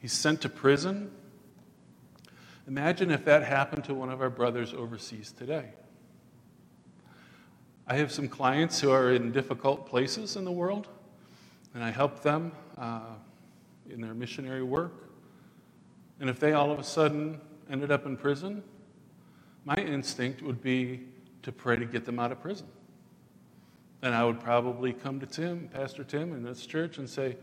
He's 0.00 0.12
sent 0.12 0.40
to 0.40 0.48
prison. 0.48 1.12
Imagine 2.68 3.10
if 3.10 3.24
that 3.24 3.44
happened 3.44 3.82
to 3.84 3.94
one 3.94 4.10
of 4.10 4.20
our 4.20 4.28
brothers 4.28 4.74
overseas 4.74 5.32
today. 5.32 5.70
I 7.86 7.96
have 7.96 8.12
some 8.12 8.28
clients 8.28 8.78
who 8.78 8.90
are 8.90 9.12
in 9.12 9.32
difficult 9.32 9.86
places 9.88 10.36
in 10.36 10.44
the 10.44 10.52
world, 10.52 10.86
and 11.72 11.82
I 11.82 11.90
help 11.90 12.20
them 12.20 12.52
uh, 12.76 13.14
in 13.88 14.02
their 14.02 14.12
missionary 14.12 14.62
work. 14.62 15.08
And 16.20 16.28
if 16.28 16.38
they 16.38 16.52
all 16.52 16.70
of 16.70 16.78
a 16.78 16.84
sudden 16.84 17.40
ended 17.70 17.90
up 17.90 18.04
in 18.04 18.18
prison, 18.18 18.62
my 19.64 19.76
instinct 19.76 20.42
would 20.42 20.60
be 20.60 21.00
to 21.44 21.50
pray 21.50 21.76
to 21.76 21.86
get 21.86 22.04
them 22.04 22.18
out 22.18 22.32
of 22.32 22.42
prison. 22.42 22.66
And 24.02 24.14
I 24.14 24.24
would 24.24 24.40
probably 24.40 24.92
come 24.92 25.20
to 25.20 25.26
Tim, 25.26 25.70
Pastor 25.72 26.04
Tim, 26.04 26.34
in 26.34 26.42
this 26.42 26.66
church 26.66 26.98
and 26.98 27.08
say, 27.08 27.38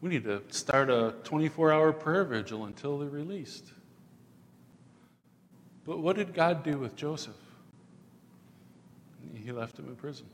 we 0.00 0.08
need 0.08 0.24
to 0.24 0.40
start 0.48 0.88
a 0.88 1.16
24 1.24 1.70
hour 1.70 1.92
prayer 1.92 2.24
vigil 2.24 2.64
until 2.64 2.98
they're 2.98 3.10
released. 3.10 3.74
But 5.86 5.98
what 5.98 6.16
did 6.16 6.34
God 6.34 6.62
do 6.62 6.78
with 6.78 6.96
Joseph? 6.96 7.34
He 9.34 9.52
left 9.52 9.78
him 9.78 9.88
in 9.88 9.96
prison 9.96 10.26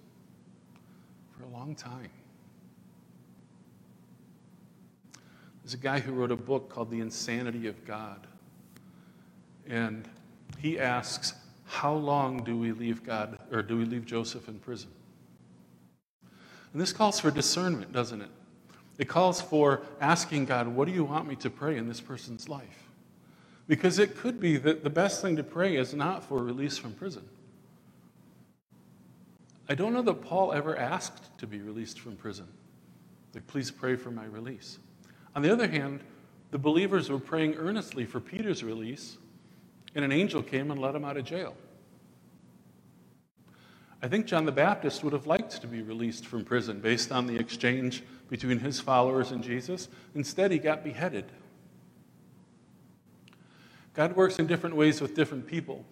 for 1.36 1.44
a 1.44 1.48
long 1.48 1.74
time. 1.74 2.10
There's 5.62 5.74
a 5.74 5.78
guy 5.78 5.98
who 5.98 6.12
wrote 6.12 6.30
a 6.30 6.36
book 6.36 6.68
called 6.68 6.90
The 6.90 7.00
Insanity 7.00 7.66
of 7.66 7.84
God. 7.84 8.26
And 9.68 10.08
he 10.58 10.78
asks, 10.78 11.34
How 11.64 11.94
long 11.94 12.44
do 12.44 12.56
we 12.56 12.72
leave 12.72 13.04
God, 13.04 13.38
or 13.52 13.62
do 13.62 13.76
we 13.76 13.84
leave 13.84 14.06
Joseph 14.06 14.48
in 14.48 14.58
prison? 14.58 14.90
And 16.72 16.80
this 16.80 16.92
calls 16.92 17.18
for 17.18 17.30
discernment, 17.30 17.92
doesn't 17.92 18.20
it? 18.20 18.30
It 18.98 19.08
calls 19.08 19.40
for 19.40 19.82
asking 20.00 20.44
God, 20.44 20.68
what 20.68 20.86
do 20.86 20.92
you 20.92 21.04
want 21.04 21.26
me 21.26 21.34
to 21.36 21.50
pray 21.50 21.78
in 21.78 21.88
this 21.88 22.00
person's 22.00 22.48
life? 22.48 22.89
Because 23.70 24.00
it 24.00 24.16
could 24.16 24.40
be 24.40 24.56
that 24.56 24.82
the 24.82 24.90
best 24.90 25.22
thing 25.22 25.36
to 25.36 25.44
pray 25.44 25.76
is 25.76 25.94
not 25.94 26.24
for 26.24 26.42
release 26.42 26.76
from 26.76 26.92
prison. 26.92 27.22
I 29.68 29.76
don't 29.76 29.92
know 29.92 30.02
that 30.02 30.22
Paul 30.22 30.52
ever 30.52 30.76
asked 30.76 31.38
to 31.38 31.46
be 31.46 31.60
released 31.60 32.00
from 32.00 32.16
prison. 32.16 32.48
Like, 33.32 33.46
please 33.46 33.70
pray 33.70 33.94
for 33.94 34.10
my 34.10 34.24
release. 34.24 34.80
On 35.36 35.42
the 35.42 35.52
other 35.52 35.68
hand, 35.68 36.00
the 36.50 36.58
believers 36.58 37.10
were 37.10 37.20
praying 37.20 37.54
earnestly 37.54 38.04
for 38.04 38.18
Peter's 38.18 38.64
release, 38.64 39.18
and 39.94 40.04
an 40.04 40.10
angel 40.10 40.42
came 40.42 40.72
and 40.72 40.80
let 40.80 40.96
him 40.96 41.04
out 41.04 41.16
of 41.16 41.24
jail. 41.24 41.54
I 44.02 44.08
think 44.08 44.26
John 44.26 44.46
the 44.46 44.50
Baptist 44.50 45.04
would 45.04 45.12
have 45.12 45.28
liked 45.28 45.60
to 45.60 45.68
be 45.68 45.82
released 45.82 46.26
from 46.26 46.44
prison 46.44 46.80
based 46.80 47.12
on 47.12 47.28
the 47.28 47.36
exchange 47.36 48.02
between 48.28 48.58
his 48.58 48.80
followers 48.80 49.30
and 49.30 49.44
Jesus. 49.44 49.86
Instead, 50.16 50.50
he 50.50 50.58
got 50.58 50.82
beheaded. 50.82 51.26
God 54.00 54.16
works 54.16 54.38
in 54.38 54.46
different 54.46 54.76
ways 54.76 55.02
with 55.02 55.14
different 55.14 55.46
people. 55.46 55.84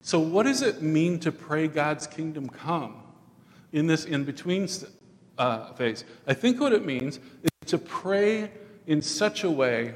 So, 0.00 0.18
what 0.18 0.46
does 0.46 0.62
it 0.62 0.82
mean 0.82 1.20
to 1.20 1.30
pray 1.30 1.68
God's 1.68 2.08
kingdom 2.08 2.48
come 2.48 2.96
in 3.70 3.86
this 3.86 4.04
in 4.04 4.24
between 4.24 4.68
uh, 5.38 5.72
phase? 5.74 6.04
I 6.26 6.34
think 6.34 6.60
what 6.60 6.72
it 6.72 6.84
means 6.84 7.20
is 7.44 7.50
to 7.66 7.78
pray 7.78 8.50
in 8.88 9.00
such 9.00 9.44
a 9.44 9.50
way 9.52 9.94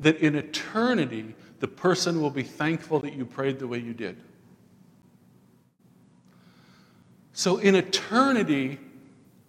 that 0.00 0.16
in 0.20 0.34
eternity, 0.36 1.34
the 1.60 1.68
person 1.68 2.22
will 2.22 2.30
be 2.30 2.42
thankful 2.42 2.98
that 3.00 3.12
you 3.12 3.26
prayed 3.26 3.58
the 3.58 3.68
way 3.68 3.78
you 3.78 3.92
did. 3.92 4.16
So 7.34 7.58
in 7.58 7.74
eternity, 7.74 8.78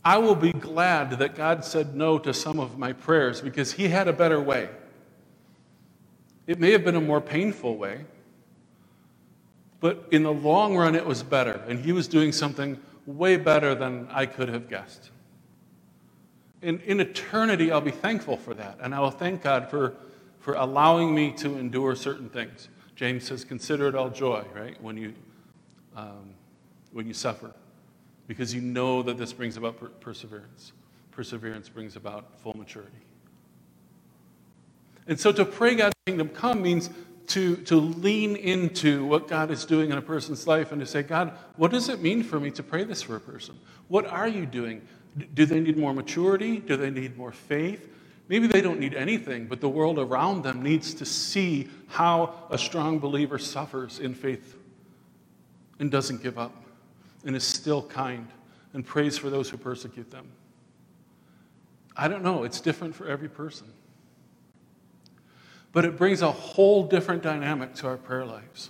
I 0.03 0.17
will 0.17 0.35
be 0.35 0.51
glad 0.51 1.11
that 1.11 1.33
God 1.33 1.63
said 1.63 1.95
no 1.95 2.19
to 2.19 2.33
some 2.33 2.59
of 2.59 2.77
my 2.77 2.91
prayers 2.91 3.39
because 3.39 3.71
He 3.71 3.87
had 3.87 4.09
a 4.09 4.13
better 4.13 4.41
way. 4.41 4.67
It 6.47 6.59
may 6.59 6.71
have 6.71 6.83
been 6.83 6.95
a 6.95 7.01
more 7.01 7.21
painful 7.21 7.77
way, 7.77 8.05
but 9.79 10.07
in 10.11 10.23
the 10.23 10.31
long 10.31 10.75
run, 10.75 10.95
it 10.95 11.05
was 11.05 11.23
better. 11.23 11.63
And 11.67 11.79
He 11.79 11.91
was 11.91 12.07
doing 12.07 12.31
something 12.31 12.79
way 13.05 13.37
better 13.37 13.75
than 13.75 14.07
I 14.11 14.25
could 14.25 14.49
have 14.49 14.69
guessed. 14.69 15.11
In, 16.61 16.79
in 16.81 16.99
eternity, 16.99 17.71
I'll 17.71 17.81
be 17.81 17.91
thankful 17.91 18.37
for 18.37 18.53
that. 18.55 18.79
And 18.81 18.95
I 18.95 18.99
will 18.99 19.11
thank 19.11 19.43
God 19.43 19.69
for, 19.69 19.95
for 20.39 20.55
allowing 20.55 21.13
me 21.13 21.31
to 21.33 21.57
endure 21.57 21.95
certain 21.95 22.29
things. 22.29 22.69
James 22.95 23.25
says, 23.25 23.43
consider 23.43 23.87
it 23.87 23.95
all 23.95 24.09
joy, 24.09 24.43
right? 24.55 24.81
When 24.81 24.97
you, 24.97 25.13
um, 25.95 26.33
when 26.91 27.07
you 27.07 27.13
suffer 27.13 27.51
because 28.27 28.53
you 28.53 28.61
know 28.61 29.03
that 29.03 29.17
this 29.17 29.33
brings 29.33 29.57
about 29.57 29.77
per- 29.79 29.87
perseverance. 29.87 30.73
Perseverance 31.11 31.69
brings 31.69 31.95
about 31.95 32.39
full 32.41 32.55
maturity. 32.57 33.04
And 35.07 35.19
so 35.19 35.31
to 35.31 35.45
pray 35.45 35.75
God's 35.75 35.95
kingdom 36.05 36.29
come 36.29 36.61
means 36.61 36.89
to, 37.27 37.57
to 37.57 37.75
lean 37.75 38.35
into 38.35 39.05
what 39.05 39.27
God 39.27 39.51
is 39.51 39.65
doing 39.65 39.91
in 39.91 39.97
a 39.97 40.01
person's 40.01 40.47
life 40.47 40.71
and 40.71 40.79
to 40.81 40.85
say, 40.85 41.03
God, 41.03 41.33
what 41.55 41.71
does 41.71 41.89
it 41.89 42.01
mean 42.01 42.23
for 42.23 42.39
me 42.39 42.51
to 42.51 42.63
pray 42.63 42.83
this 42.83 43.01
for 43.01 43.15
a 43.15 43.19
person? 43.19 43.57
What 43.87 44.05
are 44.07 44.27
you 44.27 44.45
doing? 44.45 44.81
Do 45.33 45.45
they 45.45 45.59
need 45.59 45.77
more 45.77 45.93
maturity? 45.93 46.57
Do 46.57 46.75
they 46.75 46.89
need 46.89 47.17
more 47.17 47.31
faith? 47.31 47.89
Maybe 48.27 48.47
they 48.47 48.61
don't 48.61 48.79
need 48.79 48.95
anything, 48.95 49.45
but 49.45 49.61
the 49.61 49.69
world 49.69 49.99
around 49.99 50.43
them 50.43 50.63
needs 50.63 50.93
to 50.95 51.05
see 51.05 51.69
how 51.87 52.33
a 52.49 52.57
strong 52.57 52.99
believer 52.99 53.37
suffers 53.37 53.99
in 53.99 54.15
faith 54.15 54.55
and 55.79 55.91
doesn't 55.91 56.23
give 56.23 56.39
up 56.39 56.53
and 57.23 57.35
is 57.35 57.43
still 57.43 57.83
kind 57.83 58.27
and 58.73 58.85
prays 58.85 59.17
for 59.17 59.29
those 59.29 59.49
who 59.49 59.57
persecute 59.57 60.09
them. 60.09 60.27
I 61.95 62.07
don't 62.07 62.23
know, 62.23 62.43
it's 62.43 62.59
different 62.59 62.95
for 62.95 63.07
every 63.07 63.29
person. 63.29 63.67
But 65.75 65.83
it 65.83 65.97
brings 65.97 66.21
a 66.21 66.31
whole 66.31 66.87
different 66.87 67.21
dynamic 67.21 67.75
to 67.75 67.87
our 67.87 67.97
prayer 67.97 68.25
lives. 68.25 68.69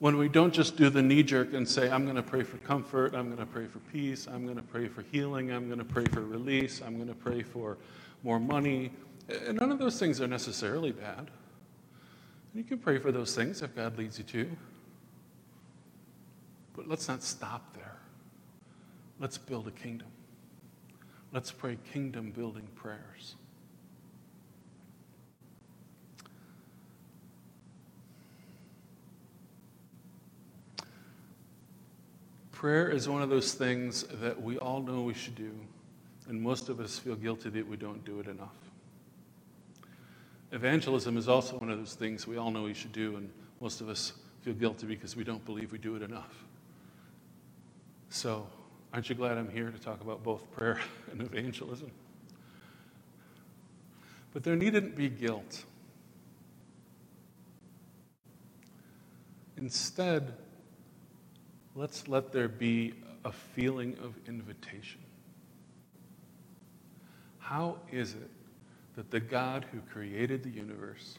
When 0.00 0.18
we 0.18 0.28
don't 0.28 0.52
just 0.52 0.76
do 0.76 0.90
the 0.90 1.00
knee 1.00 1.22
jerk 1.22 1.54
and 1.54 1.68
say, 1.68 1.88
I'm 1.88 2.02
going 2.02 2.16
to 2.16 2.22
pray 2.22 2.42
for 2.42 2.56
comfort, 2.56 3.14
I'm 3.14 3.26
going 3.26 3.38
to 3.38 3.46
pray 3.46 3.66
for 3.66 3.78
peace, 3.78 4.26
I'm 4.26 4.42
going 4.42 4.56
to 4.56 4.62
pray 4.62 4.88
for 4.88 5.02
healing, 5.02 5.52
I'm 5.52 5.68
going 5.68 5.78
to 5.78 5.84
pray 5.84 6.04
for 6.06 6.22
release, 6.22 6.82
I'm 6.84 6.96
going 6.96 7.06
to 7.06 7.14
pray 7.14 7.44
for 7.44 7.78
more 8.24 8.40
money. 8.40 8.90
And 9.46 9.60
none 9.60 9.70
of 9.70 9.78
those 9.78 10.00
things 10.00 10.20
are 10.20 10.26
necessarily 10.26 10.90
bad. 10.90 11.30
You 12.52 12.64
can 12.64 12.78
pray 12.78 12.98
for 12.98 13.12
those 13.12 13.36
things 13.36 13.62
if 13.62 13.76
God 13.76 13.96
leads 13.96 14.18
you 14.18 14.24
to. 14.24 14.50
But 16.74 16.88
let's 16.88 17.06
not 17.06 17.22
stop 17.22 17.72
there. 17.76 17.98
Let's 19.20 19.38
build 19.38 19.68
a 19.68 19.70
kingdom. 19.70 20.08
Let's 21.30 21.52
pray 21.52 21.78
kingdom 21.92 22.32
building 22.32 22.66
prayers. 22.74 23.36
Prayer 32.62 32.88
is 32.88 33.08
one 33.08 33.22
of 33.22 33.28
those 33.28 33.54
things 33.54 34.04
that 34.20 34.40
we 34.40 34.56
all 34.56 34.80
know 34.80 35.02
we 35.02 35.14
should 35.14 35.34
do, 35.34 35.50
and 36.28 36.40
most 36.40 36.68
of 36.68 36.78
us 36.78 36.96
feel 36.96 37.16
guilty 37.16 37.50
that 37.50 37.66
we 37.66 37.76
don't 37.76 38.04
do 38.04 38.20
it 38.20 38.28
enough. 38.28 38.54
Evangelism 40.52 41.16
is 41.16 41.28
also 41.28 41.58
one 41.58 41.70
of 41.70 41.78
those 41.78 41.94
things 41.94 42.24
we 42.24 42.36
all 42.36 42.52
know 42.52 42.62
we 42.62 42.72
should 42.72 42.92
do, 42.92 43.16
and 43.16 43.28
most 43.60 43.80
of 43.80 43.88
us 43.88 44.12
feel 44.42 44.54
guilty 44.54 44.86
because 44.86 45.16
we 45.16 45.24
don't 45.24 45.44
believe 45.44 45.72
we 45.72 45.78
do 45.78 45.96
it 45.96 46.02
enough. 46.02 46.44
So, 48.10 48.46
aren't 48.92 49.08
you 49.08 49.16
glad 49.16 49.38
I'm 49.38 49.50
here 49.50 49.72
to 49.72 49.78
talk 49.80 50.00
about 50.00 50.22
both 50.22 50.48
prayer 50.52 50.78
and 51.10 51.20
evangelism? 51.20 51.90
But 54.32 54.44
there 54.44 54.54
needn't 54.54 54.94
be 54.94 55.08
guilt. 55.08 55.64
Instead, 59.56 60.34
let's 61.74 62.08
let 62.08 62.32
there 62.32 62.48
be 62.48 62.94
a 63.24 63.32
feeling 63.32 63.96
of 64.02 64.14
invitation. 64.26 65.00
How 67.38 67.78
is 67.90 68.14
it 68.14 68.30
that 68.96 69.10
the 69.10 69.20
God 69.20 69.66
who 69.72 69.80
created 69.80 70.42
the 70.42 70.50
universe 70.50 71.18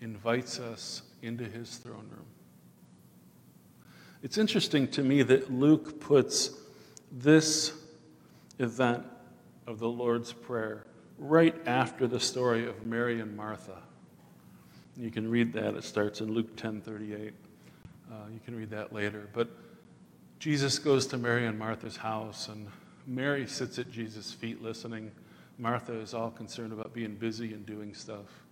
invites 0.00 0.58
us 0.58 1.02
into 1.22 1.44
his 1.44 1.76
throne 1.76 2.08
room? 2.10 2.26
It's 4.22 4.38
interesting 4.38 4.88
to 4.88 5.02
me 5.02 5.22
that 5.22 5.52
Luke 5.52 6.00
puts 6.00 6.50
this 7.12 7.72
event 8.58 9.04
of 9.66 9.78
the 9.78 9.88
Lord's 9.88 10.32
Prayer 10.32 10.86
right 11.18 11.54
after 11.66 12.06
the 12.06 12.20
story 12.20 12.66
of 12.66 12.86
Mary 12.86 13.20
and 13.20 13.36
Martha. 13.36 13.78
You 14.96 15.10
can 15.10 15.30
read 15.30 15.52
that. 15.52 15.74
It 15.74 15.84
starts 15.84 16.20
in 16.20 16.32
Luke 16.32 16.56
10 16.56 16.80
38. 16.80 17.34
Uh, 18.10 18.14
you 18.32 18.40
can 18.44 18.56
read 18.56 18.70
that 18.70 18.92
later. 18.92 19.28
But 19.32 19.48
Jesus 20.38 20.78
goes 20.78 21.06
to 21.08 21.18
Mary 21.18 21.46
and 21.46 21.58
Martha's 21.58 21.96
house, 21.96 22.48
and 22.48 22.68
Mary 23.06 23.46
sits 23.46 23.78
at 23.78 23.90
Jesus' 23.90 24.32
feet 24.32 24.62
listening. 24.62 25.10
Martha 25.58 25.94
is 25.94 26.12
all 26.12 26.30
concerned 26.30 26.72
about 26.72 26.92
being 26.92 27.14
busy 27.14 27.52
and 27.52 27.64
doing 27.64 27.94
stuff. 27.94 28.44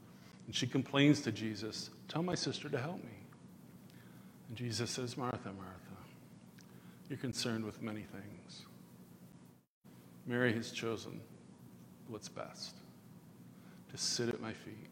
And 0.47 0.55
she 0.55 0.67
complains 0.67 1.21
to 1.23 1.33
Jesus, 1.33 1.91
Tell 2.09 2.23
my 2.23 2.35
sister 2.35 2.69
to 2.69 2.79
help 2.79 3.03
me. 3.05 3.19
And 4.49 4.57
Jesus 4.57 4.91
says, 4.91 5.17
Martha, 5.17 5.53
Martha, 5.57 5.97
you're 7.09 7.19
concerned 7.19 7.65
with 7.65 7.83
many 7.83 8.03
things. 8.03 8.63
Mary 10.27 10.53
has 10.55 10.71
chosen 10.71 11.21
what's 12.09 12.29
best 12.29 12.77
to 13.91 13.99
sit 13.99 14.29
at 14.29 14.41
my 14.41 14.53
feet. 14.53 14.89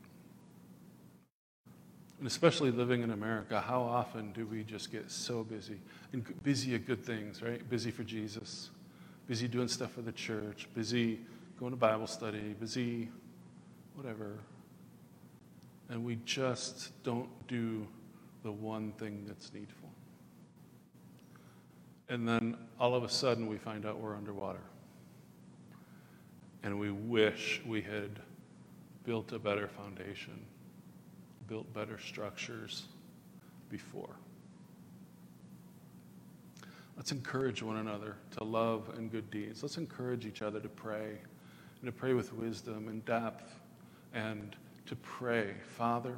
And 2.23 2.29
especially 2.29 2.71
living 2.71 3.03
in 3.03 3.11
America, 3.11 3.61
how 3.61 3.83
often 3.83 4.31
do 4.31 4.47
we 4.47 4.63
just 4.63 4.93
get 4.93 5.11
so 5.11 5.43
busy? 5.43 5.81
And 6.13 6.25
busy 6.45 6.73
at 6.77 6.87
good 6.87 7.05
things, 7.05 7.43
right? 7.43 7.69
Busy 7.69 7.91
for 7.91 8.05
Jesus, 8.05 8.71
busy 9.27 9.49
doing 9.49 9.67
stuff 9.67 9.91
for 9.91 10.03
the 10.03 10.13
church, 10.13 10.69
busy 10.73 11.19
going 11.59 11.73
to 11.73 11.77
Bible 11.77 12.07
study, 12.07 12.55
busy 12.61 13.09
whatever. 13.97 14.39
And 15.89 16.05
we 16.05 16.17
just 16.25 16.93
don't 17.03 17.29
do 17.49 17.89
the 18.45 18.53
one 18.53 18.93
thing 18.93 19.25
that's 19.27 19.53
needful. 19.53 19.91
And 22.09 22.29
then 22.29 22.57
all 22.79 22.95
of 22.95 23.03
a 23.03 23.09
sudden 23.09 23.49
we 23.49 23.59
find 23.59 23.85
out 23.85 23.99
we're 23.99 24.15
underwater. 24.15 24.63
And 26.63 26.79
we 26.79 26.93
wish 26.93 27.61
we 27.67 27.83
had 27.83 28.21
built 29.05 29.33
a 29.33 29.41
better 29.41 29.67
foundation, 29.67 30.47
built 31.53 31.75
better 31.75 31.99
structures 31.99 32.85
before. 33.69 34.17
Let's 36.97 37.13
encourage 37.13 37.63
one 37.63 37.77
another 37.77 38.17
to 38.39 38.45
love 38.45 38.91
and 38.97 39.13
good 39.13 39.31
deeds. 39.31 39.63
Let's 39.63 39.77
encourage 39.77 40.25
each 40.25 40.41
other 40.41 40.61
to 40.61 40.69
pray 40.71 41.11
and 41.11 41.85
to 41.85 41.93
pray 41.93 42.15
with 42.15 42.33
wisdom 42.33 42.89
and 42.89 43.05
depth 43.05 43.55
and 44.15 44.57
to 44.87 44.97
pray, 44.97 45.53
Father, 45.77 46.17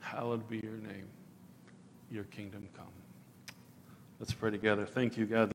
hallowed 0.00 0.48
be 0.48 0.58
your 0.58 0.78
name 0.78 1.06
your 2.10 2.24
kingdom 2.24 2.68
come. 2.76 2.86
Let's 4.18 4.32
pray 4.32 4.50
together. 4.50 4.86
Thank 4.86 5.16
you, 5.16 5.24
God. 5.24 5.52